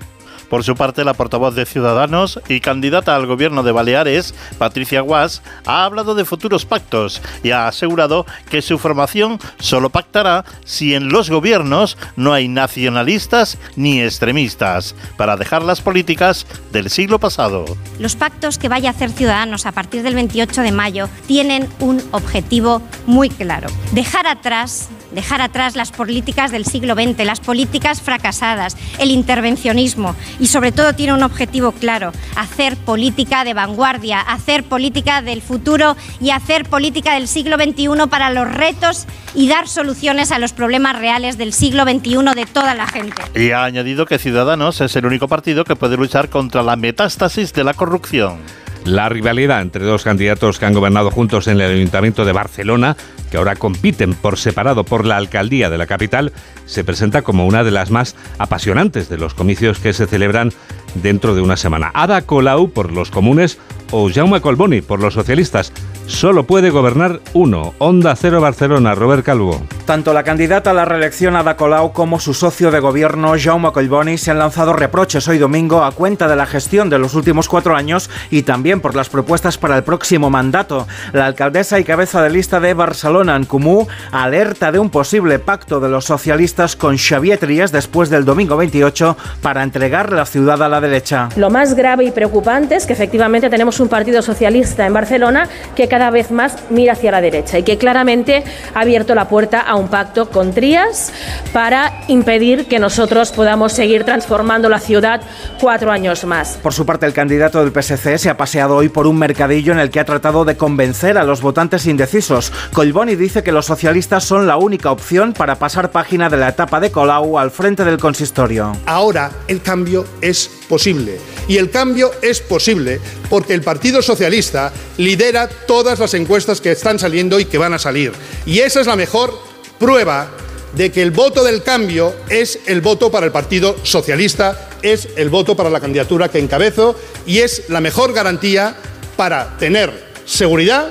Por 0.48 0.64
su 0.64 0.74
parte, 0.76 1.04
la 1.04 1.14
portavoz 1.14 1.54
de 1.54 1.66
Ciudadanos 1.66 2.40
y 2.48 2.60
candidata 2.60 3.16
al 3.16 3.26
gobierno 3.26 3.62
de 3.62 3.72
Baleares, 3.72 4.34
Patricia 4.58 5.00
Guas, 5.00 5.42
ha 5.66 5.84
hablado 5.84 6.14
de 6.14 6.24
futuros 6.24 6.64
pactos 6.64 7.20
y 7.42 7.50
ha 7.50 7.66
asegurado 7.66 8.26
que 8.50 8.62
su 8.62 8.78
formación 8.78 9.38
solo 9.58 9.90
pactará 9.90 10.44
si 10.64 10.94
en 10.94 11.08
los 11.08 11.30
gobiernos 11.30 11.98
no 12.16 12.32
hay 12.32 12.48
nacionalistas 12.48 13.58
ni 13.74 14.00
extremistas, 14.00 14.94
para 15.16 15.36
dejar 15.36 15.62
las 15.62 15.80
políticas 15.80 16.46
del 16.72 16.90
siglo 16.90 17.18
pasado. 17.18 17.64
Los 17.98 18.16
pactos 18.16 18.58
que 18.58 18.68
vaya 18.68 18.90
a 18.90 18.92
hacer 18.92 19.10
Ciudadanos 19.10 19.66
a 19.66 19.72
partir 19.72 20.02
del 20.02 20.14
28 20.14 20.62
de 20.62 20.72
mayo 20.72 21.08
tienen 21.26 21.68
un 21.80 22.02
objetivo 22.12 22.82
muy 23.06 23.30
claro, 23.30 23.68
dejar 23.92 24.26
atrás 24.26 24.88
dejar 25.12 25.40
atrás 25.40 25.76
las 25.76 25.92
políticas 25.92 26.50
del 26.50 26.66
siglo 26.66 26.94
XX, 26.94 27.24
las 27.24 27.40
políticas 27.40 28.02
fracasadas, 28.02 28.76
el 28.98 29.10
intervencionismo 29.10 30.14
y 30.38 30.46
sobre 30.46 30.72
todo 30.72 30.94
tiene 30.94 31.14
un 31.14 31.22
objetivo 31.22 31.72
claro, 31.72 32.12
hacer 32.36 32.76
política 32.76 33.44
de 33.44 33.54
vanguardia, 33.54 34.20
hacer 34.20 34.64
política 34.64 35.22
del 35.22 35.42
futuro 35.42 35.96
y 36.20 36.30
hacer 36.30 36.64
política 36.64 37.14
del 37.14 37.28
siglo 37.28 37.56
XXI 37.56 38.06
para 38.10 38.30
los 38.30 38.52
retos 38.52 39.06
y 39.34 39.48
dar 39.48 39.68
soluciones 39.68 40.32
a 40.32 40.38
los 40.38 40.52
problemas 40.52 40.98
reales 40.98 41.38
del 41.38 41.52
siglo 41.52 41.84
XXI 41.84 42.34
de 42.34 42.46
toda 42.46 42.74
la 42.74 42.86
gente. 42.86 43.22
Y 43.34 43.50
ha 43.50 43.64
añadido 43.64 44.06
que 44.06 44.18
Ciudadanos 44.18 44.80
es 44.80 44.96
el 44.96 45.06
único 45.06 45.28
partido 45.28 45.64
que 45.64 45.76
puede 45.76 45.96
luchar 45.96 46.28
contra 46.28 46.62
la 46.62 46.76
metástasis 46.76 47.52
de 47.52 47.64
la 47.64 47.74
corrupción. 47.74 48.38
La 48.84 49.08
rivalidad 49.08 49.62
entre 49.62 49.84
dos 49.84 50.04
candidatos 50.04 50.60
que 50.60 50.64
han 50.64 50.72
gobernado 50.72 51.10
juntos 51.10 51.48
en 51.48 51.60
el 51.60 51.72
Ayuntamiento 51.72 52.24
de 52.24 52.30
Barcelona, 52.30 52.96
que 53.30 53.36
ahora 53.36 53.56
compiten 53.56 54.14
por 54.14 54.38
separado 54.38 54.84
por 54.84 55.04
la 55.04 55.16
alcaldía 55.16 55.70
de 55.70 55.78
la 55.78 55.86
capital, 55.86 56.32
se 56.66 56.84
presenta 56.84 57.22
como 57.22 57.46
una 57.46 57.64
de 57.64 57.70
las 57.70 57.90
más 57.90 58.16
apasionantes 58.38 59.08
de 59.08 59.18
los 59.18 59.34
comicios 59.34 59.78
que 59.78 59.92
se 59.92 60.06
celebran 60.06 60.52
dentro 60.94 61.34
de 61.34 61.40
una 61.40 61.56
semana. 61.56 61.90
Ada 61.94 62.22
Colau 62.22 62.70
por 62.70 62.92
los 62.92 63.10
comunes 63.10 63.58
o 63.90 64.10
Jaume 64.12 64.40
Colboni 64.40 64.80
por 64.80 65.00
los 65.00 65.14
socialistas. 65.14 65.72
Solo 66.06 66.44
puede 66.44 66.70
gobernar 66.70 67.20
uno. 67.34 67.74
Onda 67.78 68.14
Cero 68.14 68.40
Barcelona, 68.40 68.94
Robert 68.94 69.24
Calvo. 69.24 69.60
Tanto 69.86 70.12
la 70.12 70.22
candidata 70.22 70.70
a 70.70 70.74
la 70.74 70.84
reelección 70.84 71.36
Ada 71.36 71.56
Colau 71.56 71.92
como 71.92 72.20
su 72.20 72.32
socio 72.32 72.70
de 72.70 72.80
gobierno 72.80 73.34
Jaume 73.38 73.72
Colboni 73.72 74.16
se 74.18 74.30
han 74.30 74.38
lanzado 74.38 74.72
reproches 74.72 75.26
hoy 75.28 75.38
domingo 75.38 75.84
a 75.84 75.92
cuenta 75.92 76.28
de 76.28 76.36
la 76.36 76.46
gestión 76.46 76.90
de 76.90 76.98
los 76.98 77.14
últimos 77.14 77.48
cuatro 77.48 77.76
años 77.76 78.08
y 78.30 78.42
también 78.42 78.80
por 78.80 78.94
las 78.94 79.08
propuestas 79.08 79.58
para 79.58 79.76
el 79.76 79.82
próximo 79.82 80.30
mandato. 80.30 80.86
La 81.12 81.26
alcaldesa 81.26 81.78
y 81.80 81.84
cabeza 81.84 82.22
de 82.22 82.30
lista 82.30 82.60
de 82.60 82.74
Barcelona, 82.74 83.36
en 83.36 83.44
Comú, 83.44 83.86
alerta 84.12 84.72
de 84.72 84.78
un 84.78 84.90
posible 84.90 85.38
pacto 85.38 85.80
de 85.80 85.88
los 85.88 86.04
socialistas 86.04 86.76
con 86.76 86.96
Xavier 86.98 87.38
Trias 87.38 87.72
después 87.72 88.10
del 88.10 88.24
domingo 88.24 88.56
28 88.56 89.16
para 89.42 89.62
entregar 89.62 90.12
la 90.12 90.26
ciudad 90.26 90.62
a 90.62 90.68
la 90.68 90.80
derecha. 90.80 91.28
Lo 91.36 91.50
más 91.50 91.74
grave 91.74 92.04
y 92.04 92.10
preocupante 92.10 92.76
es 92.76 92.86
que 92.86 92.92
efectivamente 92.92 93.50
tenemos 93.50 93.80
un 93.80 93.88
partido 93.88 94.22
socialista 94.22 94.86
en 94.86 94.92
Barcelona 94.92 95.48
que 95.74 95.88
cada 95.96 96.10
vez 96.10 96.30
más 96.30 96.58
mira 96.68 96.92
hacia 96.92 97.10
la 97.10 97.22
derecha 97.22 97.58
y 97.58 97.62
que 97.62 97.78
claramente 97.78 98.44
ha 98.74 98.80
abierto 98.80 99.14
la 99.14 99.30
puerta 99.30 99.60
a 99.60 99.76
un 99.76 99.88
pacto 99.88 100.28
con 100.28 100.52
Trías 100.52 101.10
para 101.54 102.02
impedir 102.08 102.66
que 102.66 102.78
nosotros 102.78 103.32
podamos 103.32 103.72
seguir 103.72 104.04
transformando 104.04 104.68
la 104.68 104.78
ciudad 104.78 105.22
cuatro 105.58 105.90
años 105.90 106.26
más. 106.26 106.58
Por 106.62 106.74
su 106.74 106.84
parte, 106.84 107.06
el 107.06 107.14
candidato 107.14 107.64
del 107.64 107.72
PSC 107.72 108.18
se 108.18 108.28
ha 108.28 108.36
paseado 108.36 108.76
hoy 108.76 108.90
por 108.90 109.06
un 109.06 109.18
mercadillo 109.18 109.72
en 109.72 109.78
el 109.78 109.88
que 109.88 109.98
ha 109.98 110.04
tratado 110.04 110.44
de 110.44 110.58
convencer 110.58 111.16
a 111.16 111.24
los 111.24 111.40
votantes 111.40 111.86
indecisos. 111.86 112.52
Colboni 112.74 113.16
dice 113.16 113.42
que 113.42 113.50
los 113.50 113.64
socialistas 113.64 114.22
son 114.22 114.46
la 114.46 114.58
única 114.58 114.90
opción 114.90 115.32
para 115.32 115.54
pasar 115.54 115.92
página 115.92 116.28
de 116.28 116.36
la 116.36 116.50
etapa 116.50 116.78
de 116.78 116.90
Colau 116.90 117.38
al 117.38 117.50
frente 117.50 117.86
del 117.86 117.96
consistorio. 117.96 118.72
Ahora 118.84 119.30
el 119.48 119.62
cambio 119.62 120.04
es 120.20 120.50
posible. 120.68 121.35
Y 121.48 121.58
el 121.58 121.70
cambio 121.70 122.10
es 122.22 122.40
posible 122.40 123.00
porque 123.30 123.54
el 123.54 123.62
Partido 123.62 124.02
Socialista 124.02 124.72
lidera 124.98 125.48
todas 125.48 125.98
las 125.98 126.14
encuestas 126.14 126.60
que 126.60 126.72
están 126.72 126.98
saliendo 126.98 127.38
y 127.38 127.44
que 127.44 127.58
van 127.58 127.74
a 127.74 127.78
salir. 127.78 128.12
Y 128.44 128.60
esa 128.60 128.80
es 128.80 128.86
la 128.86 128.96
mejor 128.96 129.32
prueba 129.78 130.30
de 130.74 130.90
que 130.90 131.02
el 131.02 131.10
voto 131.10 131.44
del 131.44 131.62
cambio 131.62 132.14
es 132.28 132.58
el 132.66 132.80
voto 132.80 133.10
para 133.10 133.26
el 133.26 133.32
Partido 133.32 133.76
Socialista, 133.82 134.68
es 134.82 135.08
el 135.16 135.30
voto 135.30 135.56
para 135.56 135.70
la 135.70 135.80
candidatura 135.80 136.28
que 136.28 136.38
encabezo 136.38 136.98
y 137.26 137.38
es 137.38 137.68
la 137.68 137.80
mejor 137.80 138.12
garantía 138.12 138.76
para 139.16 139.56
tener 139.58 139.92
seguridad, 140.26 140.90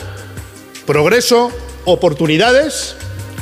progreso, 0.86 1.52
oportunidades 1.86 2.96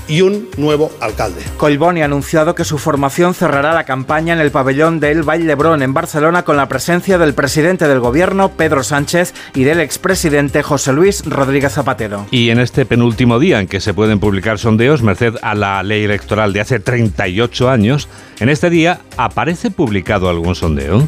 y 0.07 0.21
un 0.21 0.49
nuevo 0.57 0.91
alcalde. 0.99 1.41
Colboni 1.57 2.01
ha 2.01 2.05
anunciado 2.05 2.55
que 2.55 2.65
su 2.65 2.77
formación 2.77 3.33
cerrará 3.33 3.73
la 3.73 3.83
campaña 3.83 4.33
en 4.33 4.39
el 4.39 4.51
pabellón 4.51 4.99
del 4.99 5.23
Vall 5.23 5.45
d'Hebron 5.45 5.81
en 5.81 5.93
Barcelona 5.93 6.43
con 6.43 6.57
la 6.57 6.67
presencia 6.67 7.17
del 7.17 7.33
presidente 7.33 7.87
del 7.87 7.99
gobierno, 7.99 8.49
Pedro 8.51 8.83
Sánchez, 8.83 9.33
y 9.53 9.63
del 9.63 9.79
expresidente 9.79 10.63
José 10.63 10.93
Luis 10.93 11.25
Rodríguez 11.25 11.73
Zapatero. 11.73 12.25
Y 12.31 12.49
en 12.49 12.59
este 12.59 12.85
penúltimo 12.85 13.39
día 13.39 13.59
en 13.59 13.67
que 13.67 13.79
se 13.79 13.93
pueden 13.93 14.19
publicar 14.19 14.59
sondeos, 14.59 15.01
merced 15.01 15.35
a 15.41 15.55
la 15.55 15.83
ley 15.83 16.03
electoral 16.03 16.53
de 16.53 16.61
hace 16.61 16.79
38 16.79 17.69
años, 17.69 18.09
en 18.39 18.49
este 18.49 18.69
día 18.69 18.99
aparece 19.17 19.71
publicado 19.71 20.29
algún 20.29 20.55
sondeo. 20.55 21.07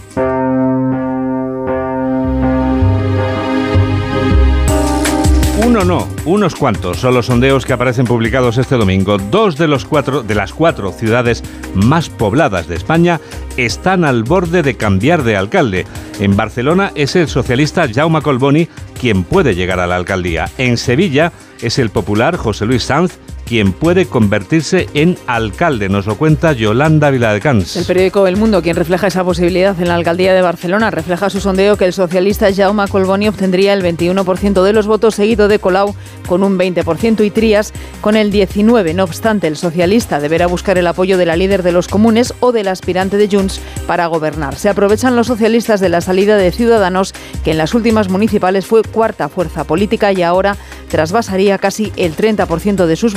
No, 5.85 6.07
unos 6.25 6.55
cuantos 6.55 6.97
son 6.97 7.13
los 7.13 7.27
sondeos 7.27 7.65
que 7.65 7.73
aparecen 7.73 8.05
publicados 8.05 8.57
este 8.57 8.75
domingo. 8.75 9.17
Dos 9.17 9.55
de, 9.57 9.67
de 9.67 10.35
las 10.35 10.53
cuatro 10.53 10.91
ciudades 10.91 11.43
más 11.75 12.09
pobladas 12.09 12.67
de 12.67 12.75
España 12.75 13.21
están 13.55 14.03
al 14.03 14.23
borde 14.23 14.63
de 14.63 14.75
cambiar 14.75 15.23
de 15.23 15.35
alcalde. 15.35 15.85
En 16.19 16.35
Barcelona 16.35 16.91
es 16.95 17.15
el 17.15 17.27
socialista 17.27 17.87
Jaume 17.93 18.21
Colboni 18.21 18.67
quien 18.99 19.23
puede 19.23 19.53
llegar 19.53 19.79
a 19.79 19.85
la 19.85 19.95
alcaldía. 19.95 20.49
En 20.57 20.77
Sevilla 20.77 21.31
es 21.61 21.77
el 21.77 21.91
popular 21.91 22.35
José 22.37 22.65
Luis 22.65 22.83
Sanz 22.83 23.19
quien 23.45 23.73
puede 23.73 24.07
convertirse 24.07 24.87
en 24.93 25.17
alcalde. 25.27 25.89
Nos 25.89 26.05
lo 26.05 26.17
cuenta 26.17 26.53
Yolanda 26.53 27.09
Viladecans. 27.11 27.77
El 27.77 27.85
periódico 27.85 28.27
El 28.27 28.37
Mundo, 28.37 28.61
quien 28.61 28.75
refleja 28.75 29.07
esa 29.07 29.23
posibilidad 29.23 29.79
en 29.79 29.87
la 29.87 29.95
alcaldía 29.95 30.33
de 30.33 30.41
Barcelona, 30.41 30.91
refleja 30.91 31.29
su 31.29 31.39
sondeo 31.39 31.77
que 31.77 31.85
el 31.85 31.93
socialista 31.93 32.53
Jaume 32.53 32.87
Colboni 32.87 33.27
obtendría 33.27 33.73
el 33.73 33.83
21% 33.83 34.63
de 34.63 34.73
los 34.73 34.87
votos, 34.87 35.15
seguido 35.15 35.47
de 35.47 35.59
Colau 35.59 35.95
con 36.27 36.43
un 36.43 36.57
20% 36.57 37.23
y 37.23 37.29
Trías 37.29 37.73
con 38.01 38.15
el 38.15 38.31
19%. 38.31 38.95
No 38.95 39.03
obstante, 39.03 39.47
el 39.47 39.57
socialista 39.57 40.19
deberá 40.19 40.47
buscar 40.47 40.77
el 40.77 40.87
apoyo 40.87 41.17
de 41.17 41.25
la 41.25 41.35
líder 41.35 41.63
de 41.63 41.71
los 41.71 41.87
comunes 41.87 42.33
o 42.39 42.51
del 42.51 42.67
aspirante 42.67 43.17
de 43.17 43.27
Junts 43.27 43.59
para 43.87 44.07
gobernar. 44.07 44.55
Se 44.55 44.69
aprovechan 44.69 45.15
los 45.15 45.27
socialistas 45.27 45.79
de 45.79 45.89
la 45.89 46.01
salida 46.01 46.37
de 46.37 46.51
Ciudadanos, 46.51 47.13
que 47.43 47.51
en 47.51 47.57
las 47.57 47.73
últimas 47.73 48.09
municipales 48.09 48.65
fue 48.65 48.81
cuarta 48.83 49.29
fuerza 49.29 49.63
política 49.63 50.11
y 50.11 50.23
ahora 50.23 50.57
trasvasaría 50.89 51.57
casi 51.57 51.91
el 51.95 52.15
30% 52.15 52.85
de 52.85 52.95
sus 52.95 53.13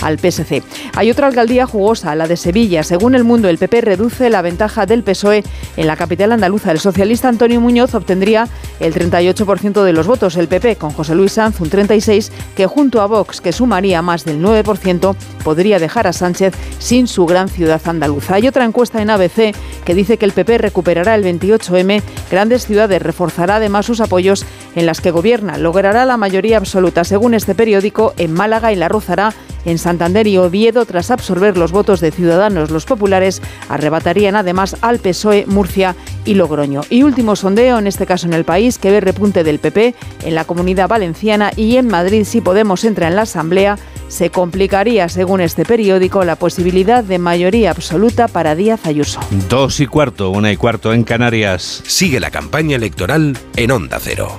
al 0.00 0.18
PSC. 0.18 0.62
Hay 0.94 1.10
otra 1.10 1.26
alcaldía 1.26 1.66
jugosa, 1.66 2.14
la 2.14 2.26
de 2.26 2.36
Sevilla. 2.36 2.82
Según 2.82 3.14
el 3.14 3.24
mundo, 3.24 3.48
el 3.48 3.58
PP 3.58 3.82
reduce 3.82 4.30
la 4.30 4.42
ventaja 4.42 4.86
del 4.86 5.02
PSOE 5.02 5.44
en 5.76 5.86
la 5.86 5.96
capital 5.96 6.32
andaluza. 6.32 6.70
El 6.70 6.80
socialista 6.80 7.28
Antonio 7.28 7.60
Muñoz 7.60 7.94
obtendría 7.94 8.48
el 8.80 8.94
38% 8.94 9.82
de 9.82 9.92
los 9.92 10.06
votos, 10.06 10.36
el 10.36 10.48
PP 10.48 10.76
con 10.76 10.90
José 10.90 11.14
Luis 11.14 11.32
Sanz 11.32 11.60
un 11.60 11.70
36%, 11.70 12.30
que 12.56 12.66
junto 12.66 13.00
a 13.00 13.06
Vox, 13.06 13.40
que 13.40 13.52
sumaría 13.52 14.02
más 14.02 14.24
del 14.24 14.42
9%, 14.42 15.14
podría 15.42 15.78
dejar 15.78 16.06
a 16.06 16.12
Sánchez 16.12 16.54
sin 16.78 17.06
su 17.06 17.26
gran 17.26 17.48
ciudad 17.48 17.80
andaluza. 17.84 18.36
Hay 18.36 18.48
otra 18.48 18.64
encuesta 18.64 19.02
en 19.02 19.10
ABC 19.10 19.54
que 19.84 19.94
dice 19.94 20.16
que 20.16 20.24
el 20.24 20.32
PP 20.32 20.58
recuperará 20.58 21.14
el 21.14 21.24
28M, 21.24 22.02
grandes 22.30 22.66
ciudades 22.66 23.02
reforzará 23.02 23.56
además 23.56 23.86
sus 23.86 24.00
apoyos 24.00 24.44
en 24.74 24.86
las 24.86 25.00
que 25.00 25.10
gobierna, 25.10 25.58
logrará 25.58 26.04
la 26.04 26.16
mayoría 26.16 26.56
absoluta, 26.56 27.04
según 27.04 27.34
este 27.34 27.54
periódico, 27.54 28.14
en 28.16 28.32
Málaga 28.32 28.72
y 28.72 28.76
La 28.76 28.88
Rozará, 28.88 29.32
en 29.64 29.78
Santander 29.78 30.26
y 30.26 30.36
Oviedo, 30.36 30.84
tras 30.84 31.10
absorber 31.10 31.56
los 31.56 31.72
votos 31.72 32.00
de 32.00 32.10
Ciudadanos, 32.10 32.70
los 32.70 32.84
populares 32.84 33.40
arrebatarían 33.68 34.36
además 34.36 34.76
al 34.82 34.98
PSOE, 34.98 35.46
Murcia 35.46 35.96
y 36.24 36.34
Logroño. 36.34 36.82
Y 36.90 37.02
último 37.02 37.36
sondeo, 37.36 37.78
en 37.78 37.86
este 37.86 38.06
caso 38.06 38.26
en 38.26 38.34
el 38.34 38.44
país, 38.44 38.78
que 38.78 38.90
ve 38.90 39.00
repunte 39.00 39.44
del 39.44 39.58
PP 39.58 39.94
en 40.24 40.34
la 40.34 40.44
comunidad 40.44 40.88
valenciana 40.88 41.50
y 41.56 41.76
en 41.76 41.88
Madrid, 41.88 42.24
si 42.24 42.40
Podemos 42.40 42.84
entra 42.84 43.08
en 43.08 43.16
la 43.16 43.22
Asamblea, 43.22 43.78
se 44.14 44.30
complicaría, 44.30 45.08
según 45.08 45.40
este 45.40 45.64
periódico, 45.64 46.24
la 46.24 46.36
posibilidad 46.36 47.02
de 47.02 47.18
mayoría 47.18 47.72
absoluta 47.72 48.28
para 48.28 48.54
Díaz 48.54 48.86
Ayuso. 48.86 49.18
Dos 49.48 49.80
y 49.80 49.88
cuarto, 49.88 50.30
una 50.30 50.52
y 50.52 50.56
cuarto 50.56 50.94
en 50.94 51.02
Canarias. 51.02 51.82
Sigue 51.84 52.20
la 52.20 52.30
campaña 52.30 52.76
electoral 52.76 53.36
en 53.56 53.72
Onda 53.72 53.98
Cero. 54.00 54.38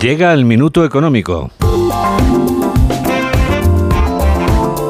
Llega 0.00 0.32
el 0.34 0.44
minuto 0.44 0.84
económico. 0.84 1.50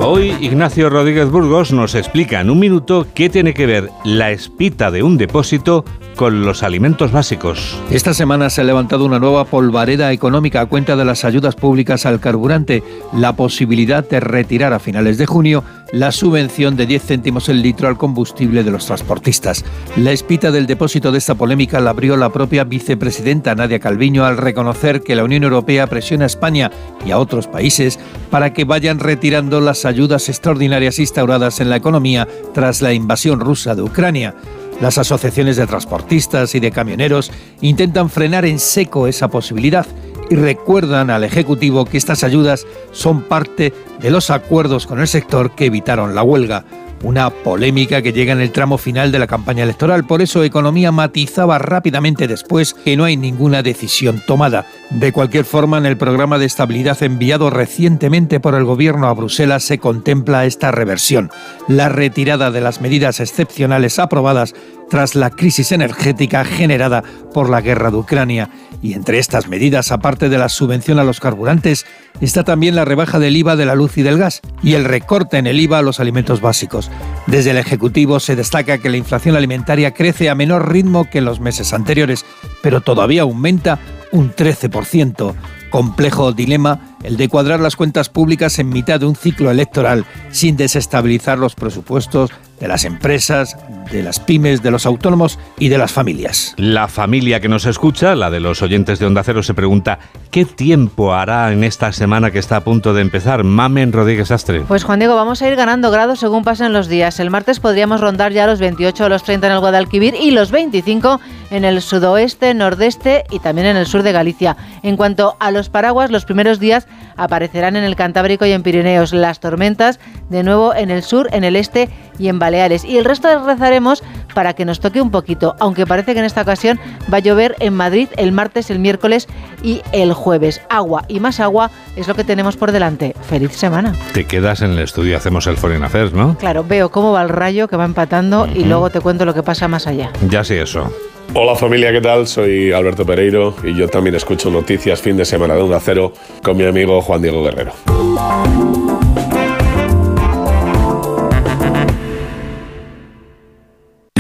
Hoy 0.09 0.37
Ignacio 0.41 0.89
Rodríguez 0.89 1.29
Burgos 1.33 1.73
nos 1.73 1.97
explica 1.97 2.41
en 2.41 2.49
un 2.49 2.61
minuto 2.61 3.09
qué 3.13 3.29
tiene 3.29 3.55
que 3.55 3.67
ver 3.67 3.91
la 4.05 4.31
espita 4.31 4.93
de 4.93 5.03
un 5.03 5.19
depósito 5.19 5.85
con 6.15 6.43
los 6.43 6.63
alimentos 6.63 7.11
básicos. 7.11 7.77
Esta 7.91 8.15
semana 8.15 8.49
se 8.49 8.61
ha 8.61 8.65
levantado 8.65 9.05
una 9.05 9.19
nueva 9.19 9.47
polvareda 9.47 10.13
económica 10.13 10.61
a 10.61 10.67
cuenta 10.67 10.95
de 10.95 11.05
las 11.05 11.25
ayudas 11.25 11.57
públicas 11.57 12.07
al 12.07 12.21
carburante, 12.21 12.85
la 13.13 13.35
posibilidad 13.35 14.09
de 14.09 14.21
retirar 14.21 14.73
a 14.73 14.79
finales 14.79 15.19
de 15.19 15.27
junio 15.27 15.65
la 15.93 16.13
subvención 16.13 16.77
de 16.77 16.87
10 16.87 17.03
céntimos 17.03 17.49
el 17.49 17.63
litro 17.63 17.89
al 17.89 17.97
combustible 17.97 18.65
de 18.65 18.71
los 18.71 18.87
transportistas. 18.87 19.65
La 19.97 20.13
espita 20.13 20.51
del 20.51 20.67
depósito 20.67 21.13
de 21.13 21.19
esta 21.19 21.35
polémica 21.35 21.81
la 21.81 21.91
abrió 21.91 22.17
la 22.17 22.31
propia 22.31 22.65
vicepresidenta 22.65 23.55
Nadia 23.55 23.79
Calviño 23.79 24.25
al 24.25 24.37
reconocer 24.37 25.03
que 25.03 25.15
la 25.15 25.25
Unión 25.25 25.45
Europea 25.45 25.87
presiona 25.87 26.25
a 26.25 26.27
España 26.27 26.71
y 27.05 27.11
a 27.11 27.19
otros 27.19 27.47
países 27.47 27.99
para 28.31 28.53
que 28.53 28.65
vayan 28.65 28.99
retirando 28.99 29.61
las 29.61 29.85
ayudas 29.85 30.29
extraordinarias 30.29 30.99
instauradas 30.99 31.61
en 31.61 31.71
la 31.71 31.77
economía 31.77 32.27
tras 32.53 32.83
la 32.83 32.93
invasión 32.93 33.41
rusa 33.41 33.75
de 33.75 33.83
Ucrania. 33.83 34.35
Las 34.81 34.99
asociaciones 34.99 35.57
de 35.57 35.67
transportistas 35.67 36.55
y 36.55 36.61
de 36.61 36.71
camioneros 36.71 37.33
intentan 37.63 38.11
frenar 38.11 38.45
en 38.45 38.59
seco 38.59 39.07
esa 39.07 39.29
posibilidad 39.29 39.87
y 40.31 40.37
recuerdan 40.37 41.11
al 41.11 41.25
Ejecutivo 41.25 41.85
que 41.85 41.97
estas 41.97 42.25
ayudas 42.25 42.67
son 42.93 43.23
parte 43.23 43.73
de 44.01 44.11
los 44.11 44.31
acuerdos 44.31 44.87
con 44.87 45.01
el 45.01 45.09
sector 45.09 45.53
que 45.53 45.67
evitaron 45.67 46.15
la 46.15 46.23
huelga. 46.23 46.65
Una 47.03 47.31
polémica 47.31 48.01
que 48.01 48.13
llega 48.13 48.33
en 48.33 48.41
el 48.41 48.53
tramo 48.53 48.79
final 48.79 49.13
de 49.13 49.19
la 49.19 49.27
campaña 49.27 49.65
electoral. 49.65 50.07
Por 50.07 50.23
eso 50.23 50.43
Economía 50.43 50.93
matizaba 50.93 51.59
rápidamente 51.59 52.27
después 52.27 52.73
que 52.73 52.97
no 52.97 53.05
hay 53.05 53.17
ninguna 53.17 53.63
decisión 53.63 54.23
tomada. 54.27 54.67
De 54.91 55.13
cualquier 55.13 55.45
forma, 55.45 55.79
en 55.79 55.87
el 55.87 55.97
programa 55.97 56.39
de 56.39 56.47
estabilidad 56.47 57.03
enviado 57.03 57.51
recientemente 57.51 58.39
por 58.39 58.55
el 58.55 58.65
gobierno 58.65 59.09
a 59.09 59.15
Bruselas 59.15 59.65
se 59.65 59.79
contempla 59.79 60.45
esta 60.47 60.71
reversión. 60.71 61.31
La 61.67 61.89
retirada 61.89 62.53
de 62.53 62.61
las 62.61 62.81
medidas 62.81 63.19
excepcionales 63.19 63.99
aprobadas 63.99 64.55
tras 64.89 65.17
la 65.17 65.31
crisis 65.31 65.73
energética 65.73 66.45
generada 66.45 67.03
por 67.35 67.51
la 67.51 67.61
guerra 67.61 67.91
de 67.91 67.97
Ucrania. 67.97 68.51
Y 68.81 68.93
entre 68.93 69.19
estas 69.19 69.49
medidas, 69.49 69.91
aparte 69.91 70.29
de 70.29 70.39
la 70.39 70.49
subvención 70.49 71.01
a 71.01 71.05
los 71.05 71.19
carburantes, 71.19 71.85
está 72.21 72.45
también 72.45 72.77
la 72.77 72.85
rebaja 72.85 73.19
del 73.19 73.37
IVA 73.37 73.57
de 73.57 73.67
la 73.67 73.75
luz 73.75 73.99
y 73.99 74.03
del 74.03 74.19
gas 74.19 74.41
y 74.63 74.75
el 74.75 74.85
recorte 74.85 75.39
en 75.39 75.49
el 75.49 75.59
IVA 75.59 75.79
a 75.79 75.83
los 75.83 75.99
alimentos 75.99 76.41
básicos. 76.41 76.91
Desde 77.27 77.51
el 77.51 77.59
Ejecutivo 77.59 78.21
se 78.21 78.37
destaca 78.37 78.79
que 78.79 78.91
la 78.91 78.99
inflación 78.99 79.35
alimentaria 79.35 79.93
crece 79.93 80.31
a 80.31 80.37
menor 80.37 80.71
ritmo 80.71 81.11
que 81.11 81.19
en 81.19 81.25
los 81.25 81.41
meses 81.41 81.73
anteriores, 81.73 82.25
pero 82.63 82.81
todavía 82.81 83.23
aumenta 83.23 83.81
un 84.17 84.35
13%. 84.35 85.35
Complejo 85.71 86.33
dilema 86.33 86.97
el 87.03 87.17
de 87.17 87.29
cuadrar 87.29 87.61
las 87.61 87.77
cuentas 87.77 88.09
públicas 88.09 88.59
en 88.59 88.71
mitad 88.71 88.99
de 88.99 89.07
un 89.07 89.15
ciclo 89.15 89.51
electoral 89.51 90.07
sin 90.31 90.57
desestabilizar 90.57 91.39
los 91.39 91.55
presupuestos 91.55 92.31
de 92.59 92.69
las 92.69 92.85
empresas, 92.85 93.57
de 93.93 94.03
las 94.03 94.19
pymes, 94.19 94.63
de 94.63 94.71
los 94.71 94.87
autónomos 94.87 95.39
y 95.59 95.69
de 95.69 95.77
las 95.77 95.93
familias. 95.93 96.55
La 96.57 96.89
familia 96.89 97.41
que 97.41 97.49
nos 97.49 97.67
escucha, 97.67 98.15
la 98.15 98.31
de 98.31 98.41
los 98.41 98.63
oyentes 98.63 98.99
de 98.99 99.07
Onda 99.07 99.23
Cero, 99.23 99.43
se 99.43 99.53
pregunta 99.53 99.99
¿qué 100.31 100.47
tiempo 100.47 101.15
hará 101.15 101.53
en 101.53 101.65
esta 101.65 101.93
semana 101.93 102.31
que 102.31 102.39
está 102.39 102.57
a 102.57 102.65
punto 102.65 102.95
de 102.95 103.03
empezar? 103.03 103.45
Mamen 103.45 103.93
Rodríguez 103.93 104.31
Astre. 104.31 104.63
Pues 104.63 104.85
Juan 104.85 105.01
Diego, 105.01 105.15
vamos 105.15 105.43
a 105.43 105.49
ir 105.49 105.57
ganando 105.57 105.91
grados 105.91 106.19
según 106.19 106.45
pasen 106.45 106.73
los 106.73 106.89
días. 106.89 107.21
El 107.21 107.31
martes 107.31 107.61
podríamos 107.61 108.01
rondar 108.01 108.33
ya 108.33 108.47
los 108.47 108.59
28 108.59 109.05
o 109.05 109.09
los 109.09 109.23
30 109.23 109.47
en 109.47 109.53
el 109.53 109.61
Guadalquivir 109.61 110.15
y 110.15 110.31
los 110.31 110.51
25 110.51 111.21
en 111.51 111.65
el 111.65 111.83
sudoeste, 111.83 112.55
nordeste 112.55 113.25
y 113.31 113.39
también 113.39 113.67
en 113.67 113.77
el 113.77 113.87
sur 113.87 114.03
de 114.03 114.13
Galicia. 114.13 114.57
En 114.83 114.97
cuanto 114.97 115.37
a 115.41 115.51
los 115.51 115.69
paraguas, 115.69 116.11
los 116.11 116.25
primeros 116.25 116.59
días 116.59 116.87
aparecerán 117.17 117.77
en 117.77 117.85
el 117.85 117.97
Cantábrico 117.97 118.47
y 118.47 118.53
en 118.53 118.63
Pirineos. 118.63 119.13
Las 119.13 119.41
tormentas 119.41 120.01
de 120.29 120.43
nuevo 120.43 120.75
en 120.75 120.91
el 120.91 121.03
sur, 121.03 121.29
en 121.33 121.45
el 121.45 121.57
este 121.57 121.89
y 122.19 122.29
en 122.29 122.39
Baleares. 122.39 122.85
Y 122.85 122.99
el 122.99 123.05
resto 123.05 123.29
rezaremos 123.45 124.03
para 124.35 124.55
que 124.55 124.65
nos 124.65 124.81
toque 124.81 125.01
un 125.01 125.11
poquito, 125.11 125.57
aunque 125.61 125.87
parece 125.87 126.13
que 126.13 126.21
en 126.21 126.25
esta 126.25 126.43
ocasión 126.43 126.79
va 127.13 127.19
a 127.19 127.21
llover 127.21 127.57
en 127.59 127.75
Madrid 127.75 128.09
el 128.17 128.33
martes, 128.33 128.71
el 128.71 128.79
miércoles 128.79 129.29
y 129.63 129.83
el 129.93 130.13
jueves. 130.13 130.61
Agua 130.69 131.05
y 131.09 131.21
más 131.21 131.41
agua 131.41 131.71
es 131.97 132.09
lo 132.09 132.15
que 132.15 132.25
tenemos 132.25 132.57
por 132.57 132.73
delante. 132.73 133.15
Feliz 133.23 133.53
semana. 133.57 133.95
Te 134.13 134.27
quedas 134.27 134.63
en 134.63 134.73
el 134.73 134.79
estudio, 134.81 135.17
hacemos 135.17 135.47
el 135.47 135.57
Foreign 135.57 135.85
Affairs, 135.85 136.13
¿no? 136.13 136.37
Claro, 136.39 136.65
veo 136.65 136.91
cómo 136.91 137.13
va 137.13 137.23
el 137.23 137.29
rayo 137.29 137.69
que 137.69 137.77
va 137.77 137.85
empatando 137.85 138.47
y 138.47 138.65
luego 138.65 138.91
te 138.91 139.01
cuento 139.01 139.25
lo 139.25 139.35
que 139.35 139.43
pasa 139.43 139.69
más 139.69 139.87
allá. 139.87 140.11
Ya 140.29 140.45
sé 140.45 140.61
eso. 140.61 140.93
Hola 141.35 141.55
familia, 141.55 141.93
¿qué 141.93 142.01
tal? 142.01 142.27
Soy 142.27 142.73
Alberto 142.73 143.05
Pereiro 143.05 143.55
y 143.63 143.75
yo 143.75 143.89
también 143.89 144.15
escucho 144.15 144.51
noticias 144.51 145.01
fin 145.01 145.17
de 145.17 145.25
semana 145.25 145.55
de 145.55 145.63
un 145.63 145.73
acero 145.73 146.13
con 146.43 146.57
mi 146.57 146.65
amigo 146.65 147.01
Juan 147.01 147.23
Diego 147.23 147.43
Guerrero. 147.43 147.73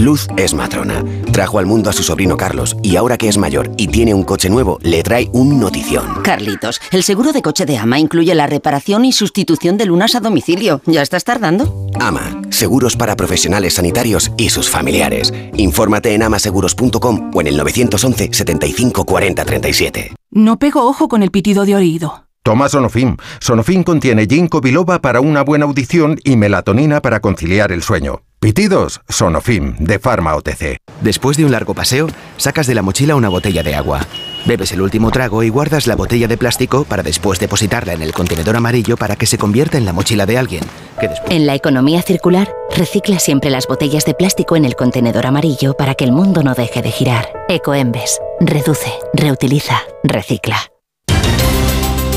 Luz 0.06 0.28
es 0.36 0.54
matrona. 0.54 1.04
Trajo 1.32 1.58
al 1.58 1.66
mundo 1.66 1.90
a 1.90 1.92
su 1.92 2.04
sobrino 2.04 2.36
Carlos 2.36 2.76
y 2.80 2.94
ahora 2.94 3.18
que 3.18 3.26
es 3.26 3.38
mayor 3.38 3.72
y 3.76 3.88
tiene 3.88 4.14
un 4.14 4.22
coche 4.22 4.48
nuevo, 4.48 4.78
le 4.82 5.02
trae 5.02 5.28
un 5.32 5.58
notición. 5.58 6.22
Carlitos, 6.22 6.80
el 6.92 7.02
seguro 7.02 7.32
de 7.32 7.42
coche 7.42 7.66
de 7.66 7.76
Ama 7.76 7.98
incluye 7.98 8.32
la 8.36 8.46
reparación 8.46 9.04
y 9.04 9.10
sustitución 9.10 9.76
de 9.76 9.86
lunas 9.86 10.14
a 10.14 10.20
domicilio. 10.20 10.80
¿Ya 10.86 11.02
estás 11.02 11.24
tardando? 11.24 11.88
Ama, 11.98 12.40
seguros 12.50 12.94
para 12.94 13.16
profesionales 13.16 13.74
sanitarios 13.74 14.30
y 14.36 14.50
sus 14.50 14.70
familiares. 14.70 15.34
Infórmate 15.56 16.14
en 16.14 16.22
amaseguros.com 16.22 17.32
o 17.34 17.40
en 17.40 17.48
el 17.48 17.56
911 17.56 18.28
75 18.30 19.04
40 19.04 19.44
37. 19.44 20.14
No 20.30 20.60
pego 20.60 20.86
ojo 20.86 21.08
con 21.08 21.24
el 21.24 21.32
pitido 21.32 21.64
de 21.64 21.74
oído. 21.74 22.26
Toma 22.44 22.68
Sonofim. 22.68 23.16
Sonofim 23.40 23.82
contiene 23.82 24.26
ginkgo 24.26 24.60
biloba 24.60 25.00
para 25.00 25.20
una 25.20 25.42
buena 25.42 25.64
audición 25.64 26.20
y 26.22 26.36
melatonina 26.36 27.02
para 27.02 27.18
conciliar 27.18 27.72
el 27.72 27.82
sueño. 27.82 28.22
Pitidos, 28.46 29.00
Sonofim, 29.08 29.74
de 29.80 29.98
Pharma 29.98 30.36
OTC. 30.36 30.76
Después 31.00 31.36
de 31.36 31.44
un 31.44 31.50
largo 31.50 31.74
paseo, 31.74 32.06
sacas 32.36 32.68
de 32.68 32.76
la 32.76 32.82
mochila 32.82 33.16
una 33.16 33.28
botella 33.28 33.64
de 33.64 33.74
agua. 33.74 34.06
Bebes 34.44 34.70
el 34.70 34.82
último 34.82 35.10
trago 35.10 35.42
y 35.42 35.48
guardas 35.48 35.88
la 35.88 35.96
botella 35.96 36.28
de 36.28 36.38
plástico 36.38 36.84
para 36.84 37.02
después 37.02 37.40
depositarla 37.40 37.92
en 37.92 38.02
el 38.02 38.12
contenedor 38.12 38.54
amarillo 38.54 38.96
para 38.96 39.16
que 39.16 39.26
se 39.26 39.36
convierta 39.36 39.78
en 39.78 39.84
la 39.84 39.92
mochila 39.92 40.26
de 40.26 40.38
alguien. 40.38 40.62
Que 41.00 41.08
después... 41.08 41.32
En 41.32 41.44
la 41.44 41.56
economía 41.56 42.02
circular, 42.02 42.54
recicla 42.70 43.18
siempre 43.18 43.50
las 43.50 43.66
botellas 43.66 44.04
de 44.04 44.14
plástico 44.14 44.54
en 44.54 44.64
el 44.64 44.76
contenedor 44.76 45.26
amarillo 45.26 45.74
para 45.76 45.96
que 45.96 46.04
el 46.04 46.12
mundo 46.12 46.44
no 46.44 46.54
deje 46.54 46.82
de 46.82 46.92
girar. 46.92 47.32
Ecoembes. 47.48 48.20
Reduce, 48.38 48.92
reutiliza, 49.12 49.82
recicla. 50.04 50.70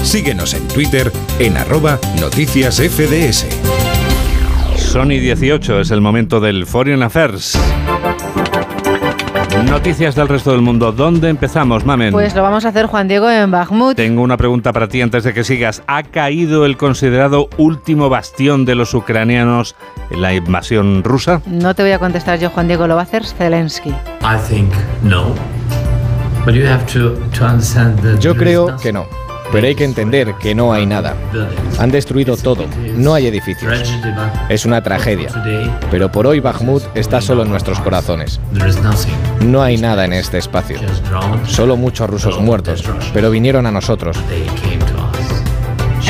Síguenos 0.03 0.53
en 0.53 0.67
Twitter 0.67 1.11
en 1.39 1.57
arroba 1.57 1.99
noticias 2.19 2.75
FDS. 2.75 3.47
Sony 4.89 5.19
18 5.19 5.81
es 5.81 5.91
el 5.91 6.01
momento 6.01 6.39
del 6.39 6.65
Foreign 6.65 7.03
Affairs. 7.03 7.59
Noticias 9.69 10.15
del 10.15 10.27
resto 10.27 10.51
del 10.51 10.61
mundo. 10.61 10.91
¿Dónde 10.91 11.29
empezamos, 11.29 11.85
Mamen? 11.85 12.11
Pues 12.11 12.33
lo 12.33 12.41
vamos 12.41 12.65
a 12.65 12.69
hacer, 12.69 12.87
Juan 12.87 13.07
Diego, 13.07 13.29
en 13.29 13.51
Bakhmut. 13.51 13.95
Tengo 13.95 14.23
una 14.23 14.35
pregunta 14.35 14.73
para 14.73 14.87
ti 14.87 14.99
antes 15.03 15.23
de 15.23 15.31
que 15.31 15.43
sigas. 15.43 15.83
¿Ha 15.85 16.01
caído 16.01 16.65
el 16.65 16.75
considerado 16.75 17.49
último 17.59 18.09
bastión 18.09 18.65
de 18.65 18.73
los 18.73 18.95
ucranianos 18.95 19.75
en 20.09 20.23
la 20.23 20.33
invasión 20.33 21.03
rusa? 21.03 21.43
No 21.45 21.75
te 21.75 21.83
voy 21.83 21.91
a 21.91 21.99
contestar 21.99 22.39
yo, 22.39 22.49
Juan 22.49 22.67
Diego, 22.67 22.87
lo 22.87 22.95
va 22.95 23.01
a 23.01 23.03
hacer 23.03 23.27
Zelensky. 23.27 23.93
Yo 28.19 28.35
creo 28.35 28.75
que 28.77 28.91
no. 28.91 29.05
Pero 29.51 29.67
hay 29.67 29.75
que 29.75 29.83
entender 29.83 30.35
que 30.35 30.53
no 30.53 30.73
hay 30.73 30.85
nada. 30.85 31.15
Han 31.79 31.91
destruido 31.91 32.37
todo. 32.37 32.65
No 32.95 33.13
hay 33.13 33.27
edificios. 33.27 33.71
Es 34.49 34.65
una 34.65 34.81
tragedia. 34.81 35.29
Pero 35.91 36.11
por 36.11 36.27
hoy 36.27 36.39
Bakhmut 36.39 36.83
está 36.95 37.21
solo 37.21 37.43
en 37.43 37.49
nuestros 37.49 37.79
corazones. 37.79 38.39
No 39.41 39.63
hay 39.63 39.77
nada 39.77 40.05
en 40.05 40.13
este 40.13 40.37
espacio. 40.37 40.77
Solo 41.45 41.77
muchos 41.77 42.09
rusos 42.09 42.39
muertos. 42.39 42.83
Pero 43.13 43.31
vinieron 43.31 43.65
a 43.65 43.71
nosotros. 43.71 44.17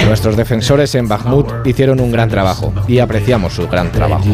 Nuestros 0.05 0.35
defensores 0.35 0.95
en 0.95 1.07
Bakhmut 1.07 1.47
hicieron 1.65 1.99
un 1.99 2.11
gran 2.11 2.29
trabajo 2.29 2.73
y 2.87 2.99
apreciamos 2.99 3.53
su 3.53 3.67
gran 3.67 3.91
trabajo. 3.91 4.25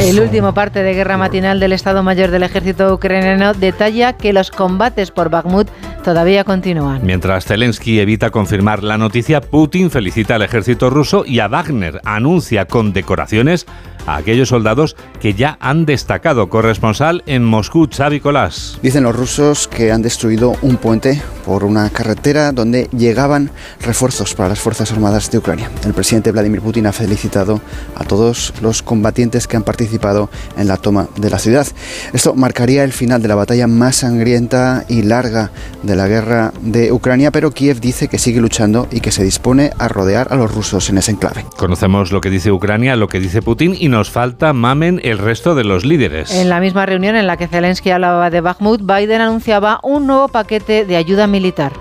El 0.00 0.20
último 0.20 0.54
parte 0.54 0.82
de 0.82 0.94
guerra 0.94 1.16
matinal 1.16 1.60
del 1.60 1.72
Estado 1.72 2.02
Mayor 2.02 2.30
del 2.30 2.42
Ejército 2.42 2.92
ucraniano 2.94 3.52
detalla 3.52 4.14
que 4.14 4.32
los 4.32 4.50
combates 4.50 5.10
por 5.10 5.28
Bakhmut 5.28 5.68
todavía 6.02 6.44
continúan. 6.44 7.04
Mientras 7.04 7.44
Zelensky 7.44 8.00
evita 8.00 8.30
confirmar 8.30 8.82
la 8.82 8.98
noticia, 8.98 9.40
Putin 9.40 9.90
felicita 9.90 10.36
al 10.36 10.42
ejército 10.42 10.90
ruso 10.90 11.24
y 11.26 11.40
a 11.40 11.48
Wagner 11.48 12.00
anuncia 12.04 12.64
condecoraciones 12.64 13.66
a 14.06 14.16
aquellos 14.16 14.48
soldados 14.48 14.96
que 15.20 15.34
ya 15.34 15.56
han 15.60 15.86
destacado. 15.86 16.48
Corresponsal 16.48 17.22
en 17.26 17.44
Moscú, 17.44 17.88
Xavi 17.90 18.20
Colás. 18.20 18.78
Dicen 18.82 19.04
los 19.04 19.16
rusos 19.16 19.68
que 19.68 19.92
han 19.92 20.02
destruido 20.02 20.56
un 20.62 20.76
puente 20.76 21.22
por 21.44 21.64
una 21.64 21.90
carretera 21.90 22.52
donde 22.52 22.88
llegaban 22.96 23.50
refuerzos 23.80 24.34
para 24.34 24.48
las 24.48 24.60
Fuerzas 24.60 24.92
Armadas 24.92 25.30
de 25.30 25.38
Ucrania. 25.38 25.70
El 25.84 25.94
presidente 25.94 26.32
Vladimir 26.32 26.60
Putin 26.60 26.86
ha 26.86 26.92
felicitado 26.92 27.60
a 27.94 28.04
todos 28.04 28.52
los 28.62 28.82
combatientes 28.82 29.46
que 29.46 29.56
han 29.56 29.62
participado 29.62 30.30
en 30.56 30.68
la 30.68 30.76
toma 30.76 31.08
de 31.16 31.30
la 31.30 31.38
ciudad. 31.38 31.66
Esto 32.12 32.34
marcaría 32.34 32.84
el 32.84 32.92
final 32.92 33.22
de 33.22 33.28
la 33.28 33.34
batalla 33.34 33.66
más 33.66 33.96
sangrienta 33.96 34.84
y 34.88 35.02
larga 35.02 35.50
de 35.82 35.96
la 35.96 36.08
guerra 36.08 36.52
de 36.60 36.92
Ucrania, 36.92 37.30
pero 37.30 37.50
Kiev 37.50 37.80
dice 37.80 38.08
que 38.08 38.18
sigue 38.18 38.40
luchando 38.40 38.88
y 38.90 39.00
que 39.00 39.12
se 39.12 39.24
dispone 39.24 39.70
a 39.78 39.88
rodear 39.88 40.28
a 40.30 40.36
los 40.36 40.52
rusos 40.52 40.88
en 40.90 40.98
ese 40.98 41.12
enclave. 41.12 41.44
Conocemos 41.56 42.12
lo 42.12 42.20
que 42.20 42.30
dice 42.30 42.52
Ucrania, 42.52 42.96
lo 42.96 43.08
que 43.08 43.20
dice 43.20 43.42
Putin 43.42 43.76
y 43.78 43.88
nos 43.92 44.10
falta, 44.10 44.52
mamen, 44.54 45.00
el 45.04 45.18
resto 45.18 45.54
de 45.54 45.64
los 45.64 45.84
líderes. 45.84 46.34
En 46.34 46.48
la 46.48 46.60
misma 46.60 46.86
reunión 46.86 47.14
en 47.14 47.26
la 47.26 47.36
que 47.36 47.46
Zelensky 47.46 47.90
hablaba 47.90 48.30
de 48.30 48.40
Bakhmut, 48.40 48.80
Biden 48.80 49.20
anunciaba 49.20 49.78
un 49.82 50.06
nuevo 50.06 50.28
paquete 50.28 50.86
de 50.86 50.96
ayuda 50.96 51.26
militar. 51.26 51.72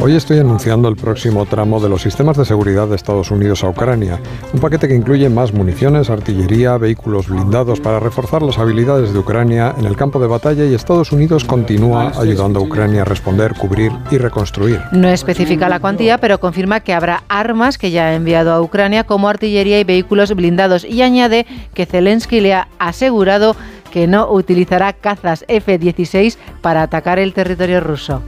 Hoy 0.00 0.16
estoy 0.16 0.38
anunciando 0.38 0.88
el 0.88 0.96
próximo 0.96 1.44
tramo 1.44 1.80
de 1.80 1.90
los 1.90 2.00
sistemas 2.00 2.38
de 2.38 2.46
seguridad 2.46 2.88
de 2.88 2.96
Estados 2.96 3.30
Unidos 3.30 3.62
a 3.62 3.68
Ucrania, 3.68 4.18
un 4.54 4.60
paquete 4.60 4.88
que 4.88 4.94
incluye 4.94 5.28
más 5.28 5.52
municiones, 5.52 6.08
artillería, 6.08 6.78
vehículos 6.78 7.28
blindados 7.28 7.78
para 7.78 8.00
reforzar 8.00 8.40
las 8.40 8.58
habilidades 8.58 9.12
de 9.12 9.18
Ucrania 9.18 9.74
en 9.78 9.84
el 9.84 9.96
campo 9.96 10.18
de 10.18 10.28
batalla 10.28 10.64
y 10.64 10.74
Estados 10.74 11.12
Unidos 11.12 11.44
continúa 11.44 12.12
ayudando 12.18 12.60
a 12.60 12.62
Ucrania 12.62 13.02
a 13.02 13.04
responder, 13.04 13.54
cubrir 13.54 13.92
y 14.10 14.16
reconstruir. 14.16 14.80
No 14.92 15.08
especifica 15.08 15.68
la 15.68 15.80
cuantía, 15.80 16.16
pero 16.16 16.40
confirma 16.40 16.80
que 16.80 16.94
habrá 16.94 17.22
armas 17.28 17.76
que 17.76 17.90
ya 17.90 18.06
ha 18.06 18.14
enviado 18.14 18.50
a 18.50 18.62
Ucrania 18.62 19.04
como 19.04 19.28
artillería 19.28 19.78
y 19.78 19.84
vehículos 19.84 20.34
blindados 20.34 20.84
y 20.86 21.02
añade 21.02 21.46
que 21.74 21.84
Zelensky 21.84 22.40
le 22.40 22.54
ha 22.54 22.68
asegurado 22.78 23.56
que 23.90 24.06
no 24.06 24.30
utilizará 24.30 24.92
cazas 24.92 25.44
F-16 25.48 26.36
para 26.62 26.82
atacar 26.82 27.18
el 27.18 27.34
territorio 27.34 27.80
ruso. 27.80 28.22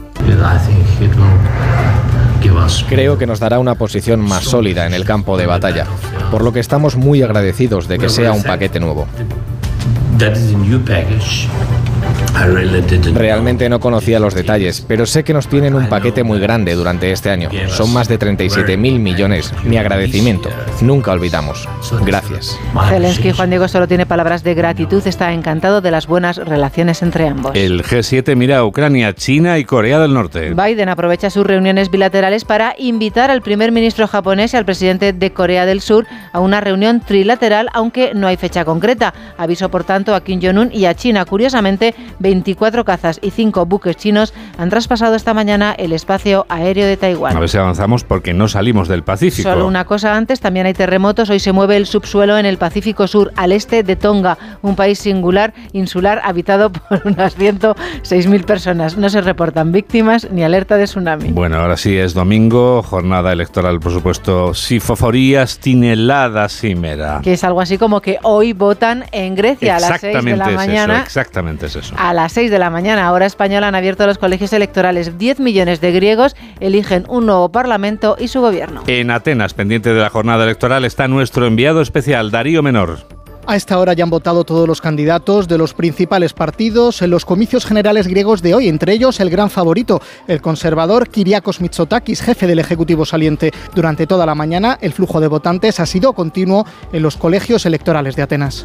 Creo 2.88 3.18
que 3.18 3.26
nos 3.26 3.40
dará 3.40 3.58
una 3.58 3.76
posición 3.76 4.20
más 4.20 4.44
sólida 4.44 4.86
en 4.86 4.94
el 4.94 5.04
campo 5.04 5.36
de 5.36 5.46
batalla, 5.46 5.86
por 6.30 6.42
lo 6.42 6.52
que 6.52 6.60
estamos 6.60 6.96
muy 6.96 7.22
agradecidos 7.22 7.88
de 7.88 7.98
que 7.98 8.08
sea 8.08 8.32
un 8.32 8.42
paquete 8.42 8.80
nuevo. 8.80 9.06
Realmente 13.14 13.68
no 13.68 13.78
conocía 13.78 14.18
los 14.18 14.34
detalles, 14.34 14.84
pero 14.86 15.06
sé 15.06 15.22
que 15.24 15.32
nos 15.32 15.48
tienen 15.48 15.74
un 15.74 15.88
paquete 15.88 16.24
muy 16.24 16.40
grande 16.40 16.74
durante 16.74 17.12
este 17.12 17.30
año. 17.30 17.48
Son 17.68 17.92
más 17.92 18.08
de 18.08 18.18
37 18.18 18.76
mil 18.76 18.98
millones. 18.98 19.52
Mi 19.64 19.76
agradecimiento. 19.76 20.50
Nunca 20.80 21.12
olvidamos. 21.12 21.68
Gracias. 22.04 22.58
Zelensky 22.88 23.32
Juan 23.32 23.50
Diego 23.50 23.68
solo 23.68 23.86
tiene 23.86 24.06
palabras 24.06 24.42
de 24.42 24.54
gratitud. 24.54 25.06
Está 25.06 25.32
encantado 25.32 25.80
de 25.80 25.90
las 25.90 26.06
buenas 26.06 26.36
relaciones 26.36 27.02
entre 27.02 27.28
ambos. 27.28 27.52
El 27.54 27.82
G7 27.82 28.34
mira 28.36 28.58
a 28.58 28.64
Ucrania, 28.64 29.14
China 29.14 29.58
y 29.58 29.64
Corea 29.64 29.98
del 30.00 30.14
Norte. 30.14 30.54
Biden 30.54 30.88
aprovecha 30.88 31.30
sus 31.30 31.46
reuniones 31.46 31.90
bilaterales 31.90 32.44
para 32.44 32.74
invitar 32.78 33.30
al 33.30 33.42
primer 33.42 33.72
ministro 33.72 34.06
japonés 34.08 34.54
y 34.54 34.56
al 34.56 34.64
presidente 34.64 35.12
de 35.12 35.32
Corea 35.32 35.66
del 35.66 35.80
Sur 35.80 36.06
a 36.32 36.40
una 36.40 36.60
reunión 36.60 37.00
trilateral, 37.00 37.68
aunque 37.72 38.12
no 38.14 38.26
hay 38.26 38.36
fecha 38.36 38.64
concreta. 38.64 39.14
Aviso, 39.38 39.70
por 39.70 39.84
tanto, 39.84 40.14
a 40.14 40.22
Kim 40.22 40.40
Jong-un 40.42 40.70
y 40.72 40.86
a 40.86 40.94
China. 40.94 41.24
Curiosamente, 41.24 41.94
24 42.32 42.86
cazas 42.86 43.18
y 43.20 43.30
5 43.30 43.66
buques 43.66 43.94
chinos 43.98 44.32
han 44.56 44.70
traspasado 44.70 45.14
esta 45.14 45.34
mañana 45.34 45.74
el 45.76 45.92
espacio 45.92 46.46
aéreo 46.48 46.86
de 46.86 46.96
Taiwán. 46.96 47.36
A 47.36 47.40
ver 47.40 47.50
si 47.50 47.58
avanzamos 47.58 48.04
porque 48.04 48.32
no 48.32 48.48
salimos 48.48 48.88
del 48.88 49.02
Pacífico. 49.02 49.50
Solo 49.50 49.66
una 49.66 49.84
cosa 49.84 50.16
antes, 50.16 50.40
también 50.40 50.64
hay 50.64 50.72
terremotos. 50.72 51.28
Hoy 51.28 51.40
se 51.40 51.52
mueve 51.52 51.76
el 51.76 51.84
subsuelo 51.84 52.38
en 52.38 52.46
el 52.46 52.56
Pacífico 52.56 53.06
Sur, 53.06 53.34
al 53.36 53.52
este 53.52 53.82
de 53.82 53.96
Tonga, 53.96 54.38
un 54.62 54.76
país 54.76 54.98
singular, 54.98 55.52
insular, 55.74 56.22
habitado 56.24 56.72
por 56.72 57.02
unas 57.04 57.36
106.000 57.38 58.44
personas. 58.46 58.96
No 58.96 59.10
se 59.10 59.20
reportan 59.20 59.70
víctimas 59.70 60.28
ni 60.30 60.42
alerta 60.42 60.78
de 60.78 60.84
tsunami. 60.84 61.32
Bueno, 61.32 61.58
ahora 61.58 61.76
sí 61.76 61.98
es 61.98 62.14
domingo, 62.14 62.82
jornada 62.82 63.30
electoral, 63.30 63.78
por 63.78 63.92
supuesto. 63.92 64.54
Sifoforías, 64.54 65.58
tineladas, 65.58 66.52
simera. 66.52 67.20
Que 67.22 67.34
es 67.34 67.44
algo 67.44 67.60
así 67.60 67.76
como 67.76 68.00
que 68.00 68.16
hoy 68.22 68.54
votan 68.54 69.04
en 69.12 69.34
Grecia 69.34 69.76
a 69.76 69.80
las 69.80 70.00
6 70.00 70.24
de 70.24 70.36
la 70.36 70.48
mañana. 70.48 70.94
Eso, 70.94 71.02
exactamente 71.04 71.66
es 71.66 71.76
eso. 71.76 71.94
A 71.98 72.11
las 72.14 72.32
6 72.32 72.50
de 72.50 72.58
la 72.58 72.70
mañana, 72.70 73.12
hora 73.12 73.26
española, 73.26 73.68
han 73.68 73.74
abierto 73.74 74.06
los 74.06 74.18
colegios 74.18 74.52
electorales. 74.52 75.18
10 75.18 75.40
millones 75.40 75.80
de 75.80 75.92
griegos 75.92 76.36
eligen 76.60 77.04
un 77.08 77.26
nuevo 77.26 77.50
parlamento 77.50 78.16
y 78.18 78.28
su 78.28 78.40
gobierno. 78.40 78.82
En 78.86 79.10
Atenas, 79.10 79.54
pendiente 79.54 79.92
de 79.92 80.00
la 80.00 80.10
jornada 80.10 80.44
electoral, 80.44 80.84
está 80.84 81.08
nuestro 81.08 81.46
enviado 81.46 81.80
especial, 81.80 82.30
Darío 82.30 82.62
Menor. 82.62 82.98
A 83.44 83.56
esta 83.56 83.78
hora 83.78 83.92
ya 83.92 84.04
han 84.04 84.10
votado 84.10 84.44
todos 84.44 84.68
los 84.68 84.80
candidatos 84.80 85.48
de 85.48 85.58
los 85.58 85.74
principales 85.74 86.32
partidos 86.32 87.02
en 87.02 87.10
los 87.10 87.24
comicios 87.24 87.66
generales 87.66 88.06
griegos 88.06 88.40
de 88.40 88.54
hoy, 88.54 88.68
entre 88.68 88.92
ellos 88.92 89.18
el 89.18 89.30
gran 89.30 89.50
favorito, 89.50 90.00
el 90.28 90.40
conservador 90.40 91.08
Kyriakos 91.08 91.60
Mitsotakis, 91.60 92.22
jefe 92.22 92.46
del 92.46 92.60
Ejecutivo 92.60 93.04
saliente. 93.04 93.50
Durante 93.74 94.06
toda 94.06 94.26
la 94.26 94.36
mañana, 94.36 94.78
el 94.80 94.92
flujo 94.92 95.20
de 95.20 95.26
votantes 95.26 95.80
ha 95.80 95.86
sido 95.86 96.12
continuo 96.12 96.64
en 96.92 97.02
los 97.02 97.16
colegios 97.16 97.66
electorales 97.66 98.14
de 98.14 98.22
Atenas. 98.22 98.64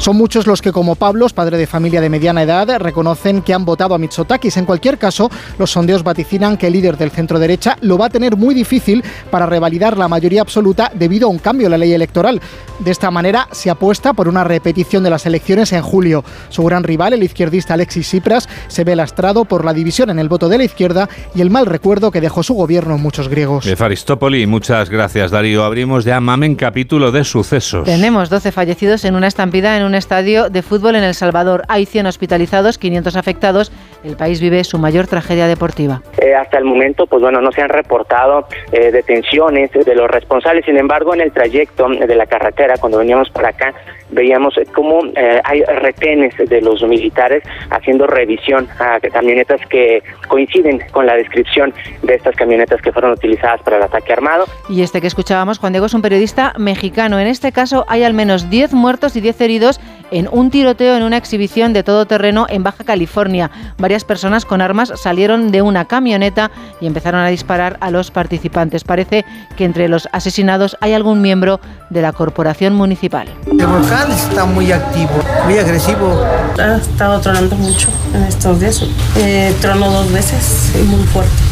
Son 0.00 0.16
muchos 0.16 0.46
los 0.46 0.62
que, 0.62 0.72
como 0.72 0.94
Pablos, 0.94 1.34
padre 1.34 1.58
de 1.58 1.66
familia 1.66 2.00
de 2.00 2.08
mediana 2.08 2.42
edad, 2.42 2.66
reconocen 2.78 3.42
que 3.42 3.52
han 3.52 3.66
votado 3.66 3.94
a 3.94 3.98
Mitsotakis. 3.98 4.56
En 4.56 4.64
cualquier 4.64 4.96
caso, 4.96 5.30
los 5.58 5.72
sondeos 5.72 6.02
vaticinan 6.02 6.56
que 6.56 6.68
el 6.68 6.72
líder 6.72 6.96
del 6.96 7.10
centro 7.10 7.38
derecha 7.38 7.76
lo 7.82 7.98
va 7.98 8.06
a 8.06 8.08
tener 8.08 8.34
muy 8.34 8.54
difícil 8.54 9.04
para 9.30 9.44
revalidar 9.44 9.98
la 9.98 10.08
mayoría 10.08 10.40
absoluta 10.40 10.90
debido 10.94 11.26
a 11.26 11.30
un 11.30 11.38
cambio 11.38 11.66
en 11.66 11.72
la 11.72 11.76
ley 11.76 11.92
electoral. 11.92 12.40
De 12.78 12.90
esta 12.90 13.10
manera, 13.10 13.46
se 13.52 13.68
apuesta 13.68 14.14
por 14.14 14.26
una 14.26 14.42
repetición 14.42 15.02
de 15.02 15.10
las 15.10 15.26
elecciones 15.26 15.70
en 15.74 15.82
julio. 15.82 16.24
Su 16.48 16.64
gran 16.64 16.82
rival, 16.82 17.12
el 17.12 17.22
izquierdista 17.22 17.74
Alexis 17.74 18.06
Tsipras, 18.06 18.48
se 18.68 18.84
ve 18.84 18.96
lastrado 18.96 19.44
por 19.44 19.66
la 19.66 19.74
división 19.74 20.08
en 20.08 20.18
el 20.18 20.30
voto 20.30 20.48
de 20.48 20.56
la 20.56 20.64
izquierda 20.64 21.10
y 21.34 21.42
el 21.42 21.50
mal 21.50 21.66
recuerdo 21.66 22.10
que 22.10 22.22
dejó 22.22 22.42
su 22.42 22.54
gobierno 22.54 22.94
en 22.94 23.02
muchos 23.02 23.28
griegos. 23.28 23.66
De 23.66 23.76
Faristópoli, 23.76 24.46
muchas 24.46 24.88
gracias, 24.88 25.30
Darío. 25.30 25.62
Abrimos 25.62 26.06
ya 26.06 26.20
Mamen 26.20 26.54
capítulo 26.54 27.12
de 27.12 27.22
sucesos. 27.22 27.84
Tenemos 27.84 28.30
12 28.30 28.50
fallecidos 28.50 29.04
en 29.04 29.14
una 29.14 29.26
estampida 29.26 29.76
en 29.76 29.82
un 29.82 29.89
estadio 29.94 30.50
de 30.50 30.62
fútbol 30.62 30.96
en 30.96 31.04
El 31.04 31.14
Salvador. 31.14 31.62
Hay 31.68 31.86
100 31.86 32.06
hospitalizados, 32.06 32.78
500 32.78 33.16
afectados. 33.16 33.72
El 34.04 34.16
país 34.16 34.40
vive 34.40 34.64
su 34.64 34.78
mayor 34.78 35.06
tragedia 35.06 35.46
deportiva. 35.46 36.02
Eh, 36.18 36.34
hasta 36.34 36.58
el 36.58 36.64
momento, 36.64 37.06
pues 37.06 37.22
bueno, 37.22 37.40
no 37.40 37.52
se 37.52 37.62
han 37.62 37.68
reportado 37.68 38.46
eh, 38.72 38.90
detenciones 38.90 39.70
de 39.72 39.94
los 39.94 40.10
responsables. 40.10 40.64
Sin 40.64 40.76
embargo, 40.76 41.14
en 41.14 41.20
el 41.20 41.32
trayecto 41.32 41.88
de 41.88 42.14
la 42.14 42.26
carretera, 42.26 42.76
cuando 42.78 42.98
veníamos 42.98 43.30
para 43.30 43.48
acá, 43.48 43.74
veíamos 44.10 44.54
cómo 44.74 45.00
eh, 45.16 45.40
hay 45.44 45.62
retenes 45.62 46.34
de 46.36 46.60
los 46.60 46.82
militares 46.82 47.42
haciendo 47.70 48.06
revisión 48.06 48.68
a 48.78 48.98
camionetas 49.00 49.60
que 49.68 50.02
coinciden 50.28 50.82
con 50.92 51.06
la 51.06 51.14
descripción 51.14 51.72
de 52.02 52.14
estas 52.14 52.34
camionetas 52.36 52.80
que 52.82 52.92
fueron 52.92 53.12
utilizadas 53.12 53.60
para 53.62 53.76
el 53.76 53.82
ataque 53.82 54.12
armado. 54.12 54.46
Y 54.68 54.82
este 54.82 55.00
que 55.00 55.06
escuchábamos, 55.06 55.58
Juan 55.58 55.72
Diego, 55.72 55.86
es 55.86 55.94
un 55.94 56.02
periodista 56.02 56.54
mexicano. 56.58 57.18
En 57.18 57.26
este 57.26 57.52
caso 57.52 57.84
hay 57.88 58.04
al 58.04 58.14
menos 58.14 58.50
10 58.50 58.72
muertos 58.72 59.16
y 59.16 59.20
10 59.20 59.40
heridos 59.40 59.79
en 60.10 60.28
un 60.30 60.50
tiroteo 60.50 60.96
en 60.96 61.02
una 61.02 61.16
exhibición 61.16 61.72
de 61.72 61.82
todo 61.82 62.06
terreno 62.06 62.46
en 62.48 62.62
Baja 62.62 62.84
California. 62.84 63.50
Varias 63.78 64.04
personas 64.04 64.44
con 64.44 64.60
armas 64.60 64.92
salieron 64.96 65.50
de 65.50 65.62
una 65.62 65.86
camioneta 65.86 66.50
y 66.80 66.86
empezaron 66.86 67.20
a 67.20 67.28
disparar 67.28 67.76
a 67.80 67.90
los 67.90 68.10
participantes. 68.10 68.84
Parece 68.84 69.24
que 69.56 69.64
entre 69.64 69.88
los 69.88 70.08
asesinados 70.12 70.76
hay 70.80 70.92
algún 70.92 71.20
miembro 71.20 71.60
de 71.90 72.02
la 72.02 72.12
corporación 72.12 72.74
municipal. 72.74 73.28
El 73.46 73.66
volcán 73.66 74.10
está 74.10 74.44
muy 74.44 74.72
activo, 74.72 75.12
muy 75.44 75.58
agresivo. 75.58 76.24
Ha 76.58 76.76
estado 76.76 77.20
tronando 77.20 77.56
mucho 77.56 77.88
en 78.14 78.24
estos 78.24 78.60
días. 78.60 78.84
Eh, 79.16 79.54
tronó 79.60 79.90
dos 79.90 80.12
veces 80.12 80.72
y 80.74 80.82
muy 80.84 81.04
fuerte, 81.04 81.42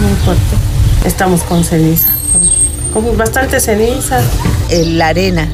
muy 0.00 0.14
fuerte. 0.24 0.42
Estamos 1.04 1.42
con 1.42 1.62
ceniza, 1.62 2.10
con 2.94 3.16
bastante 3.16 3.58
ceniza. 3.58 4.22
En 4.70 4.96
la 4.98 5.08
arena 5.08 5.48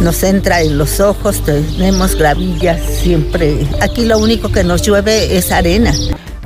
nos 0.00 0.22
entra 0.22 0.60
en 0.60 0.76
los 0.78 1.00
ojos, 1.00 1.42
tenemos 1.44 2.14
gravillas 2.16 2.80
siempre. 3.02 3.66
Aquí 3.80 4.04
lo 4.04 4.18
único 4.18 4.52
que 4.52 4.62
nos 4.62 4.82
llueve 4.82 5.36
es 5.36 5.50
arena. 5.50 5.92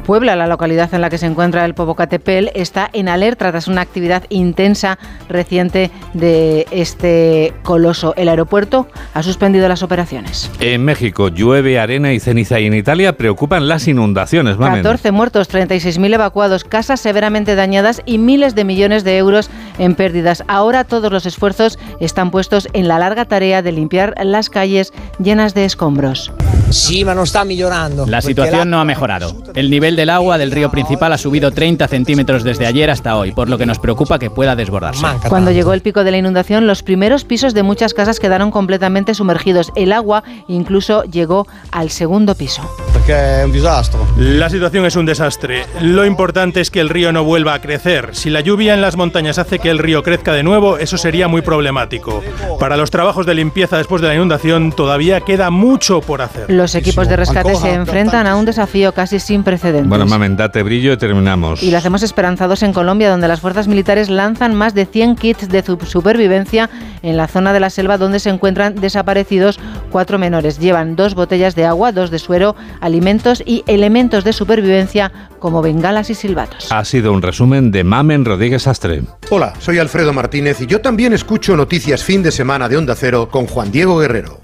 Puebla, 0.06 0.36
la 0.36 0.46
localidad 0.46 0.94
en 0.94 1.00
la 1.00 1.10
que 1.10 1.18
se 1.18 1.26
encuentra 1.26 1.64
el 1.64 1.74
Popocatépetl, 1.74 2.50
está 2.54 2.88
en 2.92 3.08
alerta 3.08 3.50
tras 3.50 3.66
una 3.66 3.80
actividad 3.80 4.22
intensa 4.28 5.00
reciente 5.28 5.90
de 6.14 6.64
este 6.70 7.52
coloso. 7.64 8.14
El 8.16 8.28
aeropuerto 8.28 8.86
ha 9.14 9.24
suspendido 9.24 9.68
las 9.68 9.82
operaciones. 9.82 10.48
En 10.60 10.84
México 10.84 11.26
llueve 11.26 11.80
arena 11.80 12.12
y 12.12 12.20
ceniza 12.20 12.60
y 12.60 12.66
en 12.66 12.74
Italia 12.74 13.16
preocupan 13.16 13.66
las 13.66 13.88
inundaciones. 13.88 14.58
Mamen. 14.58 14.84
14 14.84 15.10
muertos, 15.10 15.50
36.000 15.52 16.14
evacuados, 16.14 16.62
casas 16.62 17.00
severamente 17.00 17.56
dañadas 17.56 18.00
y 18.06 18.18
miles 18.18 18.54
de 18.54 18.62
millones 18.62 19.02
de 19.02 19.18
euros 19.18 19.50
en 19.78 19.96
pérdidas. 19.96 20.44
Ahora 20.46 20.84
todos 20.84 21.10
los 21.10 21.26
esfuerzos 21.26 21.80
están 21.98 22.30
puestos 22.30 22.68
en 22.74 22.86
la 22.86 23.00
larga 23.00 23.24
tarea 23.24 23.60
de 23.60 23.72
limpiar 23.72 24.14
las 24.24 24.50
calles 24.50 24.92
llenas 25.18 25.52
de 25.52 25.64
escombros. 25.64 26.32
Sí, 26.70 27.04
pero 27.04 27.14
no 27.14 27.22
está 27.22 27.44
mejorando. 27.44 28.06
La 28.06 28.20
situación 28.20 28.70
no 28.70 28.80
ha 28.80 28.84
mejorado. 28.84 29.34
El 29.54 29.70
nivel 29.70 29.96
del 29.96 30.10
agua 30.10 30.38
del 30.38 30.50
río 30.50 30.70
principal 30.70 31.12
ha 31.12 31.18
subido 31.18 31.50
30 31.50 31.86
centímetros 31.88 32.44
desde 32.44 32.66
ayer 32.66 32.90
hasta 32.90 33.16
hoy, 33.16 33.32
por 33.32 33.48
lo 33.48 33.58
que 33.58 33.66
nos 33.66 33.78
preocupa 33.78 34.18
que 34.18 34.30
pueda 34.30 34.56
desbordarse. 34.56 35.06
Cuando 35.28 35.50
llegó 35.50 35.72
el 35.72 35.82
pico 35.82 36.04
de 36.04 36.10
la 36.10 36.18
inundación, 36.18 36.66
los 36.66 36.82
primeros 36.82 37.24
pisos 37.24 37.54
de 37.54 37.62
muchas 37.62 37.94
casas 37.94 38.20
quedaron 38.20 38.50
completamente 38.50 39.14
sumergidos. 39.14 39.72
El 39.76 39.92
agua 39.92 40.22
incluso 40.48 41.04
llegó 41.04 41.46
al 41.70 41.90
segundo 41.90 42.34
piso. 42.34 42.62
Porque 42.92 43.12
es 43.12 43.44
un 43.44 43.52
desastre. 43.52 44.00
La 44.16 44.50
situación 44.50 44.84
es 44.86 44.96
un 44.96 45.06
desastre. 45.06 45.64
Lo 45.80 46.04
importante 46.04 46.60
es 46.60 46.70
que 46.70 46.80
el 46.80 46.88
río 46.88 47.12
no 47.12 47.24
vuelva 47.24 47.54
a 47.54 47.60
crecer. 47.60 48.10
Si 48.12 48.30
la 48.30 48.40
lluvia 48.40 48.74
en 48.74 48.80
las 48.80 48.96
montañas 48.96 49.38
hace 49.38 49.58
que 49.58 49.70
el 49.70 49.78
río 49.78 50.02
crezca 50.02 50.32
de 50.32 50.42
nuevo, 50.42 50.78
eso 50.78 50.98
sería 50.98 51.28
muy 51.28 51.42
problemático. 51.42 52.22
Para 52.58 52.76
los 52.76 52.90
trabajos 52.90 53.26
de 53.26 53.34
limpieza 53.34 53.76
después 53.76 54.02
de 54.02 54.08
la 54.08 54.14
inundación 54.14 54.72
todavía 54.72 55.20
queda 55.20 55.50
mucho 55.50 56.00
por 56.00 56.22
hacer. 56.22 56.50
Los 56.56 56.74
equipos 56.74 57.08
de 57.08 57.16
rescate 57.16 57.54
se 57.56 57.72
enfrentan 57.74 58.26
a 58.26 58.34
un 58.36 58.44
desafío 58.44 58.92
casi 58.92 59.18
sin 59.20 59.42
precedentes. 59.44 59.88
Bueno, 59.88 60.06
mamen, 60.06 60.36
date 60.36 60.62
brillo 60.62 60.92
y 60.92 60.96
terminamos. 60.96 61.62
Y 61.62 61.70
lo 61.70 61.78
hacemos 61.78 62.02
esperanzados 62.02 62.62
en 62.62 62.72
Colombia, 62.72 63.10
donde 63.10 63.28
las 63.28 63.40
fuerzas 63.40 63.68
militares 63.68 64.08
lanzan 64.08 64.54
más 64.54 64.74
de 64.74 64.86
100 64.86 65.16
kits 65.16 65.48
de 65.48 65.62
su- 65.62 65.78
supervivencia 65.84 66.70
en 67.02 67.16
la 67.16 67.28
zona 67.28 67.52
de 67.52 67.60
la 67.60 67.70
selva 67.70 67.98
donde 67.98 68.18
se 68.20 68.30
encuentran 68.30 68.74
desaparecidos 68.76 69.60
cuatro 69.90 70.18
menores. 70.18 70.58
Llevan 70.58 70.96
dos 70.96 71.14
botellas 71.14 71.54
de 71.54 71.66
agua, 71.66 71.92
dos 71.92 72.10
de 72.10 72.18
suero, 72.18 72.56
alimentos 72.80 73.42
y 73.44 73.62
elementos 73.66 74.24
de 74.24 74.32
supervivencia 74.32 75.12
como 75.38 75.62
bengalas 75.62 76.10
y 76.10 76.14
silbatos. 76.14 76.72
Ha 76.72 76.84
sido 76.84 77.12
un 77.12 77.22
resumen 77.22 77.70
de 77.70 77.84
Mamen 77.84 78.24
Rodríguez 78.24 78.66
Astre. 78.66 79.02
Hola, 79.30 79.52
soy 79.58 79.78
Alfredo 79.78 80.12
Martínez 80.12 80.60
y 80.62 80.66
yo 80.66 80.80
también 80.80 81.12
escucho 81.12 81.54
Noticias 81.56 82.02
Fin 82.02 82.22
de 82.22 82.32
Semana 82.32 82.68
de 82.68 82.76
Onda 82.76 82.94
Cero 82.96 83.28
con 83.30 83.46
Juan 83.46 83.70
Diego 83.70 83.98
Guerrero. 83.98 84.40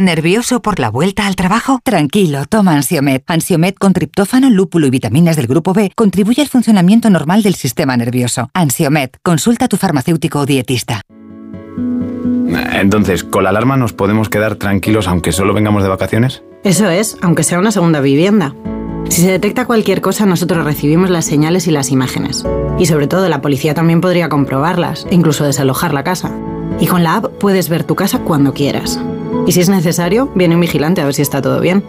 ¿Nervioso 0.00 0.62
por 0.62 0.78
la 0.78 0.92
vuelta 0.92 1.26
al 1.26 1.34
trabajo? 1.34 1.80
Tranquilo, 1.82 2.44
toma 2.48 2.74
Ansiomet. 2.74 3.24
Ansiomet 3.26 3.76
con 3.76 3.92
triptófano, 3.92 4.48
lúpulo 4.48 4.86
y 4.86 4.90
vitaminas 4.90 5.34
del 5.34 5.48
grupo 5.48 5.72
B 5.72 5.90
contribuye 5.96 6.40
al 6.40 6.46
funcionamiento 6.46 7.10
normal 7.10 7.42
del 7.42 7.56
sistema 7.56 7.96
nervioso. 7.96 8.48
Ansiomet, 8.54 9.18
consulta 9.24 9.64
a 9.64 9.68
tu 9.68 9.76
farmacéutico 9.76 10.38
o 10.38 10.46
dietista. 10.46 11.02
Entonces, 12.74 13.24
¿con 13.24 13.42
la 13.42 13.50
alarma 13.50 13.76
nos 13.76 13.92
podemos 13.92 14.28
quedar 14.28 14.54
tranquilos 14.54 15.08
aunque 15.08 15.32
solo 15.32 15.52
vengamos 15.52 15.82
de 15.82 15.88
vacaciones? 15.88 16.44
Eso 16.62 16.88
es, 16.88 17.16
aunque 17.20 17.42
sea 17.42 17.58
una 17.58 17.72
segunda 17.72 18.00
vivienda. 18.00 18.54
Si 19.08 19.22
se 19.22 19.32
detecta 19.32 19.66
cualquier 19.66 20.00
cosa, 20.00 20.26
nosotros 20.26 20.64
recibimos 20.64 21.10
las 21.10 21.24
señales 21.24 21.66
y 21.66 21.72
las 21.72 21.90
imágenes. 21.90 22.46
Y 22.78 22.86
sobre 22.86 23.08
todo, 23.08 23.28
la 23.28 23.40
policía 23.40 23.74
también 23.74 24.00
podría 24.00 24.28
comprobarlas, 24.28 25.08
e 25.10 25.16
incluso 25.16 25.42
desalojar 25.42 25.92
la 25.92 26.04
casa. 26.04 26.30
Y 26.78 26.86
con 26.86 27.02
la 27.02 27.16
app 27.16 27.32
puedes 27.40 27.68
ver 27.68 27.82
tu 27.82 27.96
casa 27.96 28.20
cuando 28.20 28.54
quieras. 28.54 29.00
Y 29.46 29.52
si 29.52 29.60
es 29.60 29.68
necesario, 29.68 30.30
viene 30.34 30.54
un 30.54 30.60
vigilante 30.60 31.00
a 31.00 31.04
ver 31.04 31.14
si 31.14 31.22
está 31.22 31.40
todo 31.40 31.60
bien. 31.60 31.84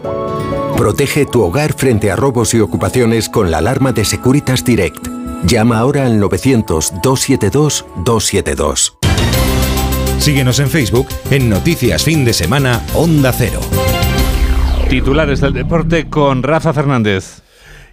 Protege 0.78 1.25
tu 1.25 1.43
hogar 1.43 1.73
frente 1.73 2.12
a 2.12 2.15
robos 2.15 2.54
y 2.54 2.62
ocupaciones 2.62 3.28
con 3.28 3.52
la 3.52 3.58
alarma 3.58 3.91
de 3.91 4.06
Securitas 4.06 4.63
Direct. 4.63 5.06
Llama 5.45 5.78
ahora 5.78 6.06
al 6.06 6.21
900-272-272. 6.21 8.93
Síguenos 10.19 10.60
en 10.60 10.69
Facebook 10.69 11.08
en 11.32 11.49
Noticias 11.49 12.04
Fin 12.04 12.25
de 12.25 12.34
Semana 12.34 12.82
Onda 12.93 13.32
Cero. 13.32 13.62
Titulares 14.89 15.39
del 15.39 15.54
deporte 15.54 16.10
con 16.10 16.43
Rafa 16.43 16.73
Fernández. 16.73 17.41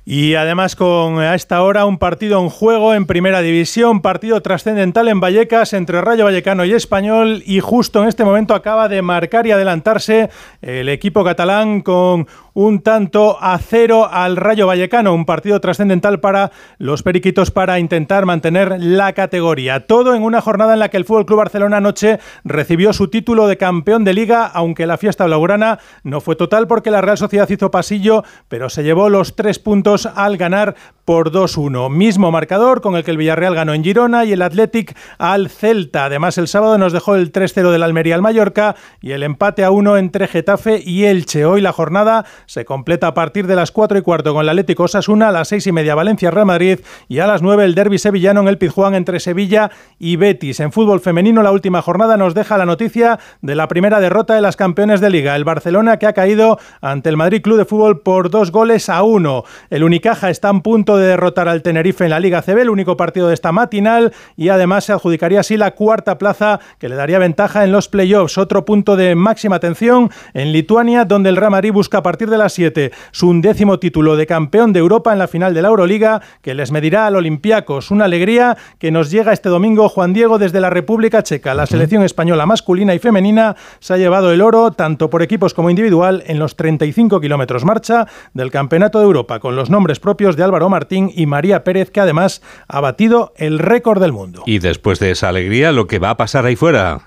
Y 0.08 0.36
además 0.36 0.76
con 0.76 1.18
a 1.18 1.34
esta 1.34 1.60
hora 1.62 1.84
un 1.84 1.98
partido 1.98 2.40
en 2.40 2.48
juego 2.48 2.94
en 2.94 3.06
primera 3.06 3.42
división, 3.42 4.02
partido 4.02 4.40
trascendental 4.40 5.08
en 5.08 5.18
Vallecas 5.18 5.72
entre 5.72 6.00
Rayo 6.00 6.26
Vallecano 6.26 6.64
y 6.64 6.74
Español 6.74 7.42
y 7.44 7.58
justo 7.58 8.02
en 8.04 8.08
este 8.08 8.24
momento 8.24 8.54
acaba 8.54 8.88
de 8.88 9.02
marcar 9.02 9.48
y 9.48 9.50
adelantarse 9.50 10.30
el 10.62 10.88
equipo 10.90 11.24
catalán 11.24 11.80
con 11.80 12.28
un 12.54 12.80
tanto 12.80 13.36
a 13.38 13.58
cero 13.58 14.08
al 14.10 14.36
Rayo 14.36 14.68
Vallecano, 14.68 15.12
un 15.12 15.26
partido 15.26 15.60
trascendental 15.60 16.20
para 16.20 16.52
los 16.78 17.02
periquitos 17.02 17.50
para 17.50 17.80
intentar 17.80 18.26
mantener 18.26 18.76
la 18.78 19.12
categoría. 19.12 19.86
Todo 19.86 20.14
en 20.14 20.22
una 20.22 20.40
jornada 20.40 20.72
en 20.72 20.78
la 20.78 20.88
que 20.88 20.96
el 20.96 21.04
Fútbol 21.04 21.26
Club 21.26 21.40
Barcelona 21.40 21.78
anoche 21.78 22.18
recibió 22.44 22.94
su 22.94 23.08
título 23.08 23.46
de 23.46 23.58
campeón 23.58 24.04
de 24.04 24.14
liga, 24.14 24.46
aunque 24.46 24.86
la 24.86 24.96
fiesta 24.96 25.26
blaugrana 25.26 25.80
no 26.02 26.22
fue 26.22 26.34
total 26.34 26.66
porque 26.66 26.90
la 26.90 27.02
Real 27.02 27.18
Sociedad 27.18 27.50
hizo 27.50 27.70
pasillo, 27.70 28.24
pero 28.48 28.70
se 28.70 28.84
llevó 28.84 29.10
los 29.10 29.36
tres 29.36 29.58
puntos 29.58 29.95
al 30.04 30.36
ganar 30.36 30.74
por 31.06 31.30
2-1. 31.30 31.88
Mismo 31.88 32.32
marcador 32.32 32.80
con 32.80 32.96
el 32.96 33.04
que 33.04 33.12
el 33.12 33.16
Villarreal 33.16 33.54
ganó 33.54 33.72
en 33.72 33.84
Girona 33.84 34.24
y 34.24 34.32
el 34.32 34.42
Athletic 34.42 34.96
al 35.18 35.48
Celta. 35.48 36.06
Además, 36.06 36.36
el 36.36 36.48
sábado 36.48 36.76
nos 36.78 36.92
dejó 36.92 37.14
el 37.14 37.30
3-0 37.30 37.70
del 37.70 37.84
Almería 37.84 38.16
al 38.16 38.22
Mallorca 38.22 38.74
y 39.00 39.12
el 39.12 39.22
empate 39.22 39.62
a 39.62 39.70
1 39.70 39.98
entre 39.98 40.26
Getafe 40.26 40.82
y 40.84 41.04
Elche. 41.04 41.44
Hoy 41.44 41.60
la 41.60 41.72
jornada 41.72 42.26
se 42.46 42.64
completa 42.64 43.06
a 43.06 43.14
partir 43.14 43.46
de 43.46 43.54
las 43.54 43.70
4 43.70 43.98
y 43.98 44.02
cuarto 44.02 44.34
con 44.34 44.42
el 44.42 44.48
Atlético 44.48 44.82
Osasuna, 44.82 45.28
a 45.28 45.32
las 45.32 45.46
6 45.48 45.68
y 45.68 45.72
media 45.72 45.94
Valencia 45.94 46.32
Real 46.32 46.44
Madrid 46.44 46.80
y 47.08 47.20
a 47.20 47.28
las 47.28 47.40
9 47.40 47.64
el 47.64 47.76
derby 47.76 47.98
sevillano 47.98 48.40
en 48.40 48.48
el 48.48 48.58
Pizjuán 48.58 48.96
entre 48.96 49.20
Sevilla 49.20 49.70
y 50.00 50.16
Betis. 50.16 50.58
En 50.58 50.72
fútbol 50.72 50.98
femenino 50.98 51.40
la 51.44 51.52
última 51.52 51.82
jornada 51.82 52.16
nos 52.16 52.34
deja 52.34 52.58
la 52.58 52.66
noticia 52.66 53.20
de 53.42 53.54
la 53.54 53.68
primera 53.68 54.00
derrota 54.00 54.34
de 54.34 54.40
las 54.40 54.56
campeones 54.56 55.00
de 55.00 55.10
liga, 55.10 55.36
el 55.36 55.44
Barcelona 55.44 56.00
que 56.00 56.06
ha 56.06 56.14
caído 56.14 56.58
ante 56.80 57.10
el 57.10 57.16
Madrid 57.16 57.42
Club 57.42 57.58
de 57.58 57.64
Fútbol 57.64 58.00
por 58.00 58.28
dos 58.28 58.50
goles 58.50 58.88
a 58.88 59.04
uno. 59.04 59.44
El 59.70 59.84
Unicaja 59.86 60.30
está 60.30 60.50
en 60.50 60.60
punto 60.60 60.96
de 60.96 61.06
derrotar 61.06 61.48
al 61.48 61.62
Tenerife 61.62 62.04
en 62.04 62.10
la 62.10 62.20
Liga 62.20 62.42
CB, 62.42 62.58
el 62.58 62.70
único 62.70 62.96
partido 62.96 63.28
de 63.28 63.34
esta 63.34 63.52
matinal 63.52 64.12
y 64.36 64.48
además 64.48 64.84
se 64.84 64.92
adjudicaría 64.92 65.40
así 65.40 65.56
la 65.56 65.70
cuarta 65.70 66.18
plaza 66.18 66.60
que 66.78 66.88
le 66.88 66.96
daría 66.96 67.18
ventaja 67.18 67.64
en 67.64 67.72
los 67.72 67.88
playoffs. 67.88 68.36
Otro 68.36 68.64
punto 68.64 68.96
de 68.96 69.14
máxima 69.14 69.56
atención 69.56 70.10
en 70.34 70.52
Lituania 70.52 71.04
donde 71.04 71.28
el 71.28 71.36
Real 71.36 71.52
Madrid 71.52 71.72
busca 71.72 71.98
a 71.98 72.02
partir 72.02 72.28
de 72.28 72.36
las 72.36 72.52
7 72.52 72.90
su 73.12 73.28
undécimo 73.28 73.78
título 73.78 74.16
de 74.16 74.26
campeón 74.26 74.72
de 74.72 74.80
Europa 74.80 75.12
en 75.12 75.20
la 75.20 75.28
final 75.28 75.54
de 75.54 75.62
la 75.62 75.68
Euroliga 75.68 76.20
que 76.42 76.54
les 76.54 76.72
medirá 76.72 77.06
al 77.06 77.16
Olympiacos. 77.16 77.90
Una 77.90 78.06
alegría 78.06 78.56
que 78.78 78.90
nos 78.90 79.10
llega 79.10 79.32
este 79.32 79.48
domingo 79.48 79.88
Juan 79.88 80.12
Diego 80.12 80.38
desde 80.38 80.60
la 80.60 80.70
República 80.70 81.22
Checa. 81.22 81.54
La 81.54 81.66
selección 81.66 82.02
española 82.02 82.44
masculina 82.44 82.94
y 82.94 82.98
femenina 82.98 83.54
se 83.78 83.94
ha 83.94 83.98
llevado 83.98 84.32
el 84.32 84.42
oro 84.42 84.72
tanto 84.72 85.10
por 85.10 85.22
equipos 85.22 85.54
como 85.54 85.70
individual 85.70 86.24
en 86.26 86.40
los 86.40 86.56
35 86.56 87.20
kilómetros 87.20 87.64
marcha 87.64 88.08
del 88.34 88.50
Campeonato 88.50 88.98
de 88.98 89.04
Europa 89.04 89.38
con 89.38 89.54
los 89.54 89.70
nombres 89.76 90.00
propios 90.00 90.36
de 90.36 90.42
Álvaro 90.42 90.70
Martín 90.70 91.12
y 91.14 91.26
María 91.26 91.62
Pérez 91.62 91.90
que 91.90 92.00
además 92.00 92.40
ha 92.66 92.80
batido 92.80 93.34
el 93.36 93.58
récord 93.58 94.00
del 94.00 94.12
mundo. 94.12 94.42
Y 94.46 94.58
después 94.58 94.98
de 95.00 95.10
esa 95.10 95.28
alegría, 95.28 95.70
lo 95.70 95.86
que 95.86 95.98
va 95.98 96.08
a 96.08 96.16
pasar 96.16 96.46
ahí 96.46 96.56
fuera. 96.56 97.02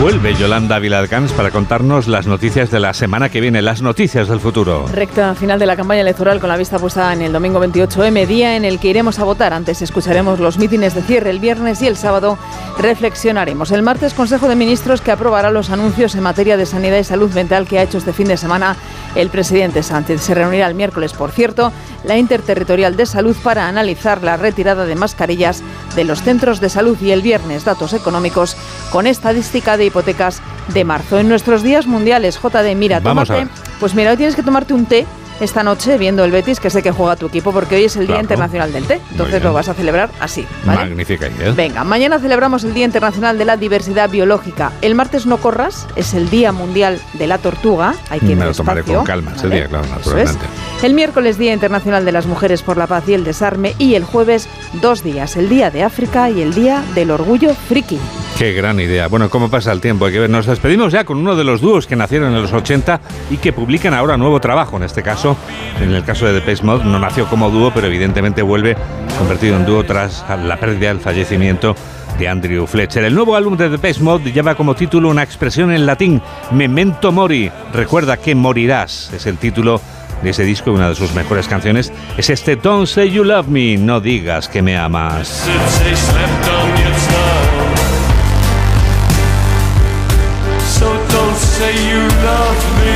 Vuelve 0.00 0.34
Yolanda 0.34 0.78
Viladcans 0.78 1.30
para 1.34 1.50
contarnos 1.50 2.08
las 2.08 2.26
noticias 2.26 2.70
de 2.70 2.80
la 2.80 2.94
semana 2.94 3.28
que 3.28 3.42
viene, 3.42 3.60
las 3.60 3.82
noticias 3.82 4.28
del 4.28 4.40
futuro. 4.40 4.86
Recta 4.86 5.34
final 5.34 5.58
de 5.58 5.66
la 5.66 5.76
campaña 5.76 6.00
electoral 6.00 6.40
con 6.40 6.48
la 6.48 6.56
vista 6.56 6.78
puesta 6.78 7.12
en 7.12 7.20
el 7.20 7.34
domingo 7.34 7.62
28M, 7.62 8.26
día 8.26 8.56
en 8.56 8.64
el 8.64 8.80
que 8.80 8.88
iremos 8.88 9.18
a 9.18 9.24
votar. 9.24 9.52
Antes 9.52 9.82
escucharemos 9.82 10.40
los 10.40 10.56
mítines 10.56 10.94
de 10.94 11.02
cierre 11.02 11.28
el 11.28 11.38
viernes 11.38 11.82
y 11.82 11.86
el 11.86 11.98
sábado 11.98 12.38
reflexionaremos. 12.78 13.72
El 13.72 13.82
martes, 13.82 14.14
Consejo 14.14 14.48
de 14.48 14.56
Ministros 14.56 15.02
que 15.02 15.12
aprobará 15.12 15.50
los 15.50 15.68
anuncios 15.68 16.14
en 16.14 16.22
materia 16.22 16.56
de 16.56 16.64
sanidad 16.64 16.96
y 16.96 17.04
salud 17.04 17.30
mental 17.34 17.68
que 17.68 17.78
ha 17.78 17.82
hecho 17.82 17.98
este 17.98 18.14
fin 18.14 18.28
de 18.28 18.38
semana 18.38 18.76
el 19.14 19.28
presidente 19.28 19.82
Sánchez. 19.82 20.22
Se 20.22 20.34
reunirá 20.34 20.66
el 20.66 20.74
miércoles, 20.74 21.12
por 21.12 21.30
cierto, 21.30 21.72
la 22.04 22.16
Interterritorial 22.16 22.96
de 22.96 23.04
Salud 23.04 23.36
para 23.42 23.68
analizar 23.68 24.22
la 24.22 24.38
retirada 24.38 24.86
de 24.86 24.94
mascarillas 24.94 25.62
de 25.94 26.04
los 26.04 26.22
centros 26.22 26.58
de 26.60 26.70
salud 26.70 26.96
y 27.02 27.10
el 27.10 27.20
viernes 27.20 27.66
datos 27.66 27.92
económicos 27.92 28.56
con 28.90 29.06
estadística 29.06 29.76
de 29.76 29.89
hipotecas 29.90 30.40
de 30.68 30.84
marzo. 30.84 31.18
En 31.18 31.28
nuestros 31.28 31.62
días 31.62 31.86
mundiales, 31.86 32.40
JD, 32.40 32.74
mira, 32.76 33.00
tómate, 33.00 33.46
pues 33.78 33.94
mira, 33.94 34.10
hoy 34.10 34.16
tienes 34.16 34.36
que 34.36 34.42
tomarte 34.42 34.72
un 34.72 34.86
té 34.86 35.06
esta 35.40 35.62
noche 35.62 35.96
viendo 35.98 36.22
el 36.24 36.30
Betis, 36.30 36.60
que 36.60 36.70
sé 36.70 36.82
que 36.82 36.92
juega 36.92 37.16
tu 37.16 37.26
equipo, 37.26 37.52
porque 37.52 37.76
hoy 37.76 37.84
es 37.84 37.96
el 37.96 38.06
Día 38.06 38.20
Internacional 38.20 38.72
del 38.72 38.84
Té. 38.84 39.00
Entonces 39.10 39.42
lo 39.42 39.52
vas 39.52 39.68
a 39.68 39.74
celebrar 39.74 40.10
así. 40.20 40.46
Magnífica 40.64 41.28
idea. 41.28 41.52
Venga, 41.52 41.82
mañana 41.82 42.18
celebramos 42.18 42.62
el 42.64 42.74
Día 42.74 42.84
Internacional 42.84 43.38
de 43.38 43.46
la 43.46 43.56
Diversidad 43.56 44.10
Biológica. 44.10 44.72
El 44.82 44.94
martes 44.94 45.26
no 45.26 45.38
corras, 45.38 45.86
es 45.96 46.14
el 46.14 46.28
Día 46.28 46.52
Mundial 46.52 47.00
de 47.14 47.26
la 47.26 47.38
Tortuga. 47.38 47.94
Hay 48.10 48.20
que 48.20 48.26
ir 48.26 48.36
Me 48.36 48.44
lo 48.44 48.52
tomaré 48.52 48.82
con 48.82 49.04
calma 49.04 49.32
ese 49.34 49.48
día, 49.48 49.66
claro, 49.66 49.86
naturalmente. 49.86 50.46
El 50.82 50.94
miércoles 50.94 51.36
Día 51.36 51.52
Internacional 51.52 52.06
de 52.06 52.12
las 52.12 52.24
Mujeres 52.24 52.62
por 52.62 52.78
la 52.78 52.86
Paz 52.86 53.06
y 53.06 53.12
el 53.12 53.22
Desarme. 53.22 53.74
Y 53.76 53.96
el 53.96 54.04
jueves 54.04 54.48
dos 54.80 55.04
días, 55.04 55.36
el 55.36 55.50
Día 55.50 55.70
de 55.70 55.82
África 55.82 56.30
y 56.30 56.40
el 56.40 56.54
Día 56.54 56.82
del 56.94 57.10
Orgullo 57.10 57.52
Friki. 57.52 57.98
Qué 58.38 58.54
gran 58.54 58.80
idea. 58.80 59.06
Bueno, 59.06 59.28
¿cómo 59.28 59.50
pasa 59.50 59.72
el 59.72 59.82
tiempo? 59.82 60.06
Hay 60.06 60.12
que 60.12 60.20
ver. 60.20 60.30
Nos 60.30 60.46
despedimos 60.46 60.90
ya 60.90 61.04
con 61.04 61.18
uno 61.18 61.36
de 61.36 61.44
los 61.44 61.60
dúos 61.60 61.86
que 61.86 61.96
nacieron 61.96 62.34
en 62.34 62.40
los 62.40 62.54
80 62.54 62.98
y 63.28 63.36
que 63.36 63.52
publican 63.52 63.92
ahora 63.92 64.16
nuevo 64.16 64.40
trabajo. 64.40 64.78
En 64.78 64.84
este 64.84 65.02
caso, 65.02 65.36
en 65.82 65.92
el 65.92 66.02
caso 66.02 66.24
de 66.24 66.40
The 66.40 66.50
Pace 66.50 66.64
Mod, 66.64 66.82
no 66.84 66.98
nació 66.98 67.26
como 67.26 67.50
dúo, 67.50 67.70
pero 67.74 67.86
evidentemente 67.86 68.40
vuelve 68.40 68.74
convertido 69.18 69.56
en 69.56 69.66
dúo 69.66 69.84
tras 69.84 70.24
la 70.30 70.56
pérdida 70.56 70.88
del 70.88 71.00
fallecimiento 71.00 71.76
de 72.18 72.26
Andrew 72.26 72.66
Fletcher. 72.66 73.04
El 73.04 73.14
nuevo 73.14 73.36
álbum 73.36 73.58
de 73.58 73.68
The 73.68 73.76
Pace 73.76 74.02
Mod 74.02 74.22
lleva 74.22 74.54
como 74.54 74.74
título 74.74 75.10
una 75.10 75.22
expresión 75.22 75.72
en 75.72 75.84
latín, 75.84 76.22
Memento 76.52 77.12
Mori. 77.12 77.52
Recuerda 77.74 78.16
que 78.16 78.34
morirás. 78.34 79.12
Es 79.12 79.26
el 79.26 79.36
título 79.36 79.78
de 80.22 80.30
ese 80.30 80.44
disco, 80.44 80.72
una 80.72 80.88
de 80.88 80.94
sus 80.94 81.12
mejores 81.14 81.48
canciones. 81.48 81.92
Es 82.16 82.30
este 82.30 82.56
Don't 82.56 82.86
Say 82.86 83.10
You 83.10 83.24
Love 83.24 83.48
Me, 83.48 83.76
no 83.76 84.00
digas 84.00 84.48
que 84.48 84.62
me 84.62 84.76
amas. 84.76 85.44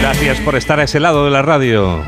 Gracias 0.01 0.41
por 0.41 0.57
estar 0.57 0.81
a 0.81 0.85
ese 0.85 1.01
lado 1.01 1.25
de 1.25 1.31
la 1.31 1.43
radio. 1.43 2.03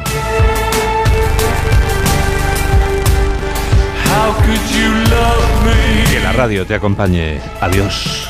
Que 6.10 6.20
la 6.20 6.32
radio 6.32 6.66
te 6.66 6.74
acompañe. 6.74 7.40
Adiós. 7.60 8.28